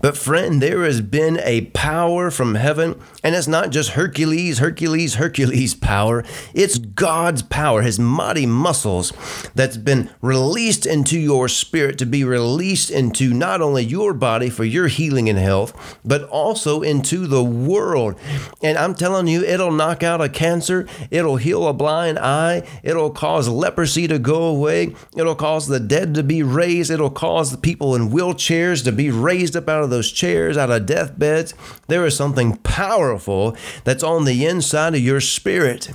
But 0.00 0.16
friend, 0.16 0.62
there 0.62 0.84
has 0.84 1.00
been 1.00 1.38
a 1.42 1.62
power 1.66 2.30
from 2.30 2.54
heaven, 2.54 3.00
and 3.22 3.34
it's 3.34 3.48
not 3.48 3.70
just 3.70 3.90
Hercules, 3.90 4.58
Hercules, 4.58 5.14
Hercules 5.14 5.74
power. 5.74 6.24
It's 6.54 6.78
God's 6.78 7.42
power, 7.42 7.82
his 7.82 7.98
mighty 7.98 8.46
muscles 8.46 9.12
that's 9.54 9.76
been 9.76 10.10
released 10.20 10.86
into 10.86 11.18
your 11.18 11.48
spirit 11.48 11.98
to 11.98 12.06
be 12.06 12.24
released 12.24 12.90
into 12.90 13.32
not 13.32 13.60
only 13.60 13.84
your 13.84 14.12
body 14.12 14.50
for 14.50 14.64
your 14.64 14.88
healing 14.88 15.28
and 15.28 15.38
health, 15.38 15.98
but 16.04 16.22
also 16.24 16.82
into 16.82 17.26
the 17.26 17.44
world. 17.44 18.18
And 18.62 18.75
I'm 18.76 18.94
telling 18.94 19.26
you, 19.26 19.42
it'll 19.42 19.72
knock 19.72 20.02
out 20.02 20.20
a 20.20 20.28
cancer, 20.28 20.86
it'll 21.10 21.36
heal 21.36 21.66
a 21.66 21.72
blind 21.72 22.18
eye, 22.18 22.66
it'll 22.82 23.10
cause 23.10 23.48
leprosy 23.48 24.06
to 24.08 24.18
go 24.18 24.44
away, 24.44 24.94
it'll 25.16 25.34
cause 25.34 25.66
the 25.66 25.80
dead 25.80 26.14
to 26.14 26.22
be 26.22 26.42
raised, 26.42 26.90
it'll 26.90 27.10
cause 27.10 27.50
the 27.50 27.58
people 27.58 27.94
in 27.94 28.10
wheelchairs 28.10 28.84
to 28.84 28.92
be 28.92 29.10
raised 29.10 29.56
up 29.56 29.68
out 29.68 29.82
of 29.82 29.90
those 29.90 30.12
chairs, 30.12 30.56
out 30.56 30.70
of 30.70 30.86
deathbeds. 30.86 31.54
There 31.88 32.06
is 32.06 32.16
something 32.16 32.56
powerful 32.58 33.56
that's 33.84 34.02
on 34.02 34.24
the 34.24 34.46
inside 34.46 34.94
of 34.94 35.00
your 35.00 35.20
spirit. 35.20 35.90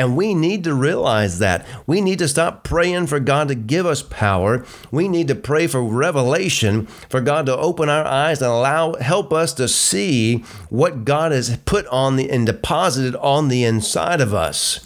And 0.00 0.16
we 0.16 0.32
need 0.32 0.64
to 0.64 0.72
realize 0.72 1.40
that. 1.40 1.66
We 1.86 2.00
need 2.00 2.20
to 2.20 2.26
stop 2.26 2.64
praying 2.64 3.08
for 3.08 3.20
God 3.20 3.48
to 3.48 3.54
give 3.54 3.84
us 3.84 4.00
power. 4.00 4.64
We 4.90 5.08
need 5.08 5.28
to 5.28 5.34
pray 5.34 5.66
for 5.66 5.82
revelation, 5.82 6.86
for 6.86 7.20
God 7.20 7.44
to 7.44 7.56
open 7.58 7.90
our 7.90 8.06
eyes 8.06 8.40
and 8.40 8.50
allow 8.50 8.94
help 8.94 9.30
us 9.30 9.52
to 9.54 9.68
see 9.68 10.38
what 10.70 11.04
God 11.04 11.32
has 11.32 11.58
put 11.66 11.86
on 11.88 12.16
the 12.16 12.30
and 12.30 12.46
deposited 12.46 13.14
on 13.16 13.48
the 13.48 13.62
inside 13.62 14.22
of 14.22 14.32
us. 14.32 14.80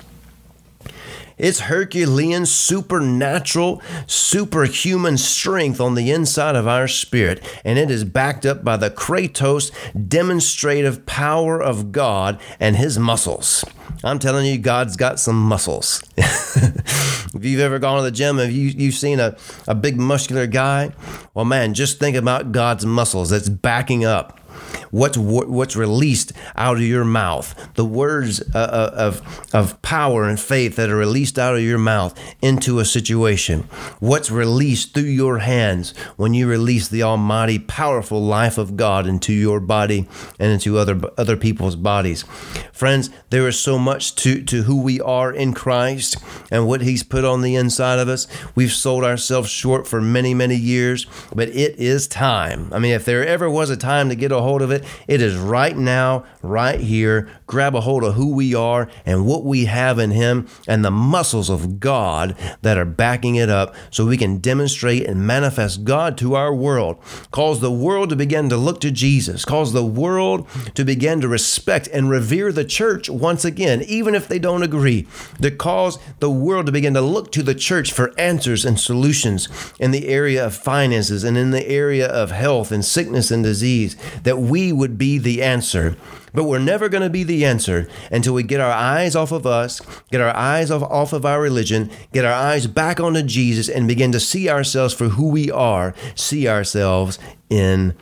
It's 1.44 1.60
Herculean, 1.60 2.46
supernatural, 2.46 3.82
superhuman 4.06 5.18
strength 5.18 5.78
on 5.78 5.94
the 5.94 6.10
inside 6.10 6.56
of 6.56 6.66
our 6.66 6.88
spirit, 6.88 7.44
and 7.66 7.78
it 7.78 7.90
is 7.90 8.02
backed 8.02 8.46
up 8.46 8.64
by 8.64 8.78
the 8.78 8.90
Kratos 8.90 9.70
demonstrative 10.08 11.04
power 11.04 11.62
of 11.62 11.92
God 11.92 12.40
and 12.58 12.76
his 12.76 12.98
muscles. 12.98 13.62
I'm 14.02 14.18
telling 14.18 14.46
you, 14.46 14.56
God's 14.56 14.96
got 14.96 15.20
some 15.20 15.38
muscles. 15.38 16.02
if 16.16 17.44
you've 17.44 17.60
ever 17.60 17.78
gone 17.78 17.98
to 17.98 18.04
the 18.04 18.10
gym, 18.10 18.38
have 18.38 18.50
you 18.50 18.68
you've 18.68 18.94
seen 18.94 19.20
a, 19.20 19.36
a 19.68 19.74
big 19.74 20.00
muscular 20.00 20.46
guy? 20.46 20.92
Well, 21.34 21.44
man, 21.44 21.74
just 21.74 21.98
think 21.98 22.16
about 22.16 22.52
God's 22.52 22.86
muscles 22.86 23.28
that's 23.28 23.50
backing 23.50 24.06
up 24.06 24.40
what's 24.90 25.18
what's 25.18 25.76
released 25.76 26.32
out 26.56 26.76
of 26.76 26.82
your 26.82 27.04
mouth, 27.04 27.74
the 27.74 27.84
words 27.84 28.40
uh, 28.54 28.58
uh, 28.58 28.90
of 28.94 29.48
of 29.52 29.80
power 29.82 30.28
and 30.28 30.38
faith 30.38 30.76
that 30.76 30.90
are 30.90 30.96
released 30.96 31.38
out 31.38 31.54
of 31.54 31.62
your 31.62 31.78
mouth 31.78 32.18
into 32.40 32.78
a 32.78 32.84
situation, 32.84 33.60
what's 34.00 34.30
released 34.30 34.94
through 34.94 35.02
your 35.04 35.38
hands 35.38 35.94
when 36.16 36.34
you 36.34 36.46
release 36.46 36.88
the 36.88 37.02
almighty 37.02 37.58
powerful 37.58 38.22
life 38.22 38.58
of 38.58 38.76
God 38.76 39.06
into 39.06 39.32
your 39.32 39.60
body 39.60 40.08
and 40.38 40.52
into 40.52 40.78
other 40.78 41.00
other 41.18 41.36
people's 41.36 41.76
bodies. 41.76 42.24
Friends, 42.72 43.10
there 43.30 43.48
is 43.48 43.58
so 43.58 43.78
much 43.78 44.14
to 44.16 44.42
to 44.44 44.62
who 44.62 44.80
we 44.80 45.00
are 45.00 45.32
in 45.32 45.52
Christ 45.54 46.16
and 46.50 46.66
what 46.66 46.82
he's 46.82 47.02
put 47.02 47.24
on 47.24 47.42
the 47.42 47.56
inside 47.56 47.98
of 47.98 48.08
us. 48.08 48.26
We've 48.54 48.72
sold 48.72 49.04
ourselves 49.04 49.50
short 49.50 49.86
for 49.86 50.00
many 50.00 50.34
many 50.34 50.56
years, 50.56 51.06
but 51.34 51.48
it 51.48 51.78
is 51.78 52.06
time. 52.08 52.72
I 52.72 52.78
mean, 52.78 52.92
if 52.92 53.04
there 53.04 53.26
ever 53.26 53.48
was 53.48 53.70
a 53.70 53.76
time 53.76 54.08
to 54.08 54.14
get 54.14 54.32
a 54.32 54.40
hold 54.44 54.62
of 54.62 54.70
it, 54.70 54.84
it 55.08 55.20
is 55.20 55.36
right 55.36 55.76
now, 55.76 56.24
right 56.42 56.80
here. 56.80 57.28
Grab 57.46 57.74
a 57.74 57.80
hold 57.80 58.04
of 58.04 58.14
who 58.14 58.32
we 58.32 58.54
are 58.54 58.88
and 59.04 59.26
what 59.26 59.44
we 59.44 59.64
have 59.64 59.98
in 59.98 60.10
Him 60.12 60.46
and 60.68 60.84
the 60.84 60.90
muscles 60.90 61.50
of 61.50 61.80
God 61.80 62.36
that 62.62 62.78
are 62.78 62.84
backing 62.84 63.36
it 63.36 63.50
up 63.50 63.74
so 63.90 64.06
we 64.06 64.16
can 64.16 64.38
demonstrate 64.38 65.04
and 65.04 65.26
manifest 65.26 65.84
God 65.84 66.16
to 66.18 66.34
our 66.34 66.54
world. 66.54 66.98
Cause 67.30 67.60
the 67.60 67.70
world 67.70 68.10
to 68.10 68.16
begin 68.16 68.48
to 68.50 68.56
look 68.56 68.80
to 68.80 68.90
Jesus. 68.90 69.44
Cause 69.44 69.72
the 69.72 69.84
world 69.84 70.46
to 70.74 70.84
begin 70.84 71.20
to 71.20 71.28
respect 71.28 71.88
and 71.92 72.08
revere 72.10 72.52
the 72.52 72.64
church 72.64 73.10
once 73.10 73.44
again, 73.44 73.82
even 73.82 74.14
if 74.14 74.28
they 74.28 74.38
don't 74.38 74.62
agree. 74.62 75.06
To 75.42 75.50
cause 75.50 75.98
the 76.20 76.30
world 76.30 76.66
to 76.66 76.72
begin 76.72 76.94
to 76.94 77.00
look 77.00 77.32
to 77.32 77.42
the 77.42 77.54
church 77.54 77.92
for 77.92 78.18
answers 78.18 78.64
and 78.64 78.78
solutions 78.78 79.48
in 79.78 79.90
the 79.90 80.08
area 80.08 80.46
of 80.46 80.54
finances 80.54 81.24
and 81.24 81.36
in 81.36 81.50
the 81.50 81.66
area 81.68 82.06
of 82.06 82.30
health 82.30 82.70
and 82.72 82.84
sickness 82.84 83.30
and 83.30 83.42
disease. 83.42 83.96
That 84.22 84.33
we 84.38 84.72
would 84.72 84.98
be 84.98 85.18
the 85.18 85.42
answer. 85.42 85.96
But 86.32 86.44
we're 86.44 86.58
never 86.58 86.88
going 86.88 87.02
to 87.02 87.10
be 87.10 87.22
the 87.22 87.44
answer 87.44 87.88
until 88.10 88.34
we 88.34 88.42
get 88.42 88.60
our 88.60 88.72
eyes 88.72 89.14
off 89.14 89.30
of 89.30 89.46
us, 89.46 89.80
get 90.10 90.20
our 90.20 90.34
eyes 90.34 90.70
off, 90.70 90.82
off 90.82 91.12
of 91.12 91.24
our 91.24 91.40
religion, 91.40 91.90
get 92.12 92.24
our 92.24 92.32
eyes 92.32 92.66
back 92.66 92.98
onto 92.98 93.22
Jesus, 93.22 93.68
and 93.68 93.86
begin 93.86 94.10
to 94.12 94.20
see 94.20 94.48
ourselves 94.48 94.92
for 94.92 95.10
who 95.10 95.28
we 95.28 95.50
are, 95.50 95.94
see 96.16 96.48
ourselves 96.48 97.18
in 97.48 97.96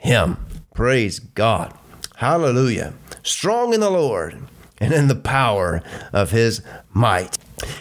Him. 0.00 0.36
Praise 0.74 1.18
God. 1.18 1.72
Hallelujah. 2.16 2.92
Strong 3.22 3.72
in 3.72 3.80
the 3.80 3.90
Lord 3.90 4.38
and 4.78 4.92
in 4.92 5.08
the 5.08 5.14
power 5.14 5.82
of 6.12 6.30
His 6.30 6.62
might. 6.92 7.38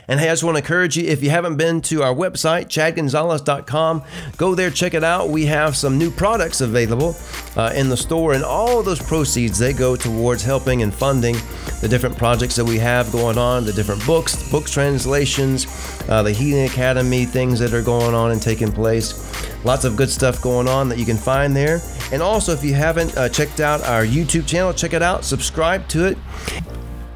And 0.07 0.19
hey, 0.19 0.29
I 0.29 0.31
just 0.31 0.43
want 0.43 0.55
to 0.55 0.63
encourage 0.63 0.97
you 0.97 1.05
if 1.05 1.23
you 1.23 1.29
haven't 1.29 1.57
been 1.57 1.81
to 1.81 2.03
our 2.03 2.13
website, 2.13 2.67
chadgonzales.com, 2.67 4.03
go 4.37 4.55
there, 4.55 4.69
check 4.69 4.93
it 4.93 5.03
out. 5.03 5.29
We 5.29 5.45
have 5.45 5.75
some 5.75 5.97
new 5.97 6.11
products 6.11 6.61
available 6.61 7.15
uh, 7.55 7.73
in 7.75 7.89
the 7.89 7.97
store, 7.97 8.33
and 8.33 8.43
all 8.43 8.83
those 8.83 9.01
proceeds 9.01 9.57
they 9.59 9.73
go 9.73 9.95
towards 9.95 10.43
helping 10.43 10.81
and 10.81 10.93
funding 10.93 11.35
the 11.81 11.87
different 11.87 12.17
projects 12.17 12.55
that 12.55 12.65
we 12.65 12.77
have 12.77 13.11
going 13.11 13.37
on, 13.37 13.65
the 13.65 13.73
different 13.73 14.05
books, 14.05 14.49
books 14.51 14.71
translations, 14.71 15.67
uh, 16.09 16.23
the 16.23 16.31
Healing 16.31 16.65
Academy, 16.65 17.25
things 17.25 17.59
that 17.59 17.73
are 17.73 17.83
going 17.83 18.15
on 18.15 18.31
and 18.31 18.41
taking 18.41 18.71
place. 18.71 19.13
Lots 19.63 19.85
of 19.85 19.95
good 19.95 20.09
stuff 20.09 20.41
going 20.41 20.67
on 20.67 20.89
that 20.89 20.97
you 20.97 21.05
can 21.05 21.17
find 21.17 21.55
there. 21.55 21.81
And 22.11 22.21
also, 22.21 22.53
if 22.53 22.63
you 22.63 22.73
haven't 22.73 23.15
uh, 23.17 23.29
checked 23.29 23.59
out 23.59 23.81
our 23.83 24.05
YouTube 24.05 24.47
channel, 24.47 24.73
check 24.73 24.93
it 24.93 25.01
out, 25.01 25.25
subscribe 25.25 25.87
to 25.89 26.05
it. 26.05 26.17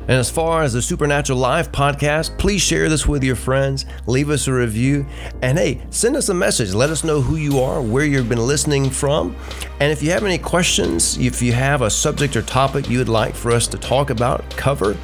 And 0.01 0.11
as 0.11 0.29
far 0.29 0.63
as 0.63 0.73
the 0.73 0.81
Supernatural 0.81 1.37
Life 1.37 1.71
podcast, 1.71 2.37
please 2.37 2.61
share 2.61 2.89
this 2.89 3.05
with 3.05 3.23
your 3.23 3.35
friends, 3.35 3.85
leave 4.07 4.29
us 4.29 4.47
a 4.47 4.53
review, 4.53 5.05
and 5.41 5.57
hey, 5.57 5.81
send 5.91 6.15
us 6.15 6.29
a 6.29 6.33
message. 6.33 6.73
Let 6.73 6.89
us 6.89 7.03
know 7.03 7.21
who 7.21 7.35
you 7.35 7.59
are, 7.59 7.81
where 7.81 8.03
you've 8.03 8.27
been 8.27 8.45
listening 8.45 8.89
from. 8.89 9.35
And 9.79 9.91
if 9.91 10.01
you 10.01 10.11
have 10.11 10.23
any 10.23 10.39
questions, 10.39 11.17
if 11.17 11.41
you 11.41 11.53
have 11.53 11.81
a 11.83 11.89
subject 11.89 12.35
or 12.35 12.41
topic 12.41 12.89
you 12.89 12.97
would 12.97 13.09
like 13.09 13.35
for 13.35 13.51
us 13.51 13.67
to 13.67 13.77
talk 13.77 14.09
about, 14.09 14.49
cover, 14.57 14.97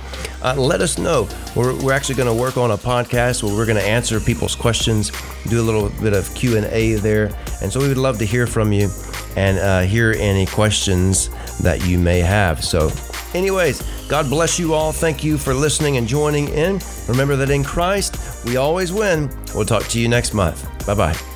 uh, 0.43 0.55
let 0.57 0.81
us 0.81 0.97
know. 0.97 1.27
We're, 1.55 1.79
we're 1.83 1.93
actually 1.93 2.15
going 2.15 2.35
to 2.35 2.41
work 2.41 2.57
on 2.57 2.71
a 2.71 2.77
podcast 2.77 3.43
where 3.43 3.53
we're 3.53 3.65
going 3.65 3.79
to 3.79 3.87
answer 3.87 4.19
people's 4.19 4.55
questions, 4.55 5.11
do 5.47 5.61
a 5.61 5.63
little 5.63 5.89
bit 6.01 6.13
of 6.13 6.33
Q&A 6.33 6.95
there. 6.95 7.31
And 7.61 7.71
so 7.71 7.79
we 7.79 7.87
would 7.87 7.97
love 7.97 8.17
to 8.19 8.25
hear 8.25 8.47
from 8.47 8.73
you 8.73 8.89
and 9.35 9.59
uh, 9.59 9.81
hear 9.81 10.15
any 10.17 10.47
questions 10.47 11.29
that 11.59 11.85
you 11.85 11.99
may 11.99 12.19
have. 12.19 12.63
So 12.63 12.89
anyways, 13.33 13.81
God 14.07 14.29
bless 14.29 14.57
you 14.59 14.73
all. 14.73 14.91
Thank 14.91 15.23
you 15.23 15.37
for 15.37 15.53
listening 15.53 15.97
and 15.97 16.07
joining 16.07 16.49
in. 16.49 16.79
Remember 17.07 17.35
that 17.35 17.49
in 17.49 17.63
Christ, 17.63 18.45
we 18.45 18.57
always 18.57 18.93
win. 18.93 19.29
We'll 19.53 19.65
talk 19.65 19.83
to 19.87 19.99
you 19.99 20.07
next 20.07 20.33
month. 20.33 20.63
Bye 20.85 20.95
bye. 20.95 21.26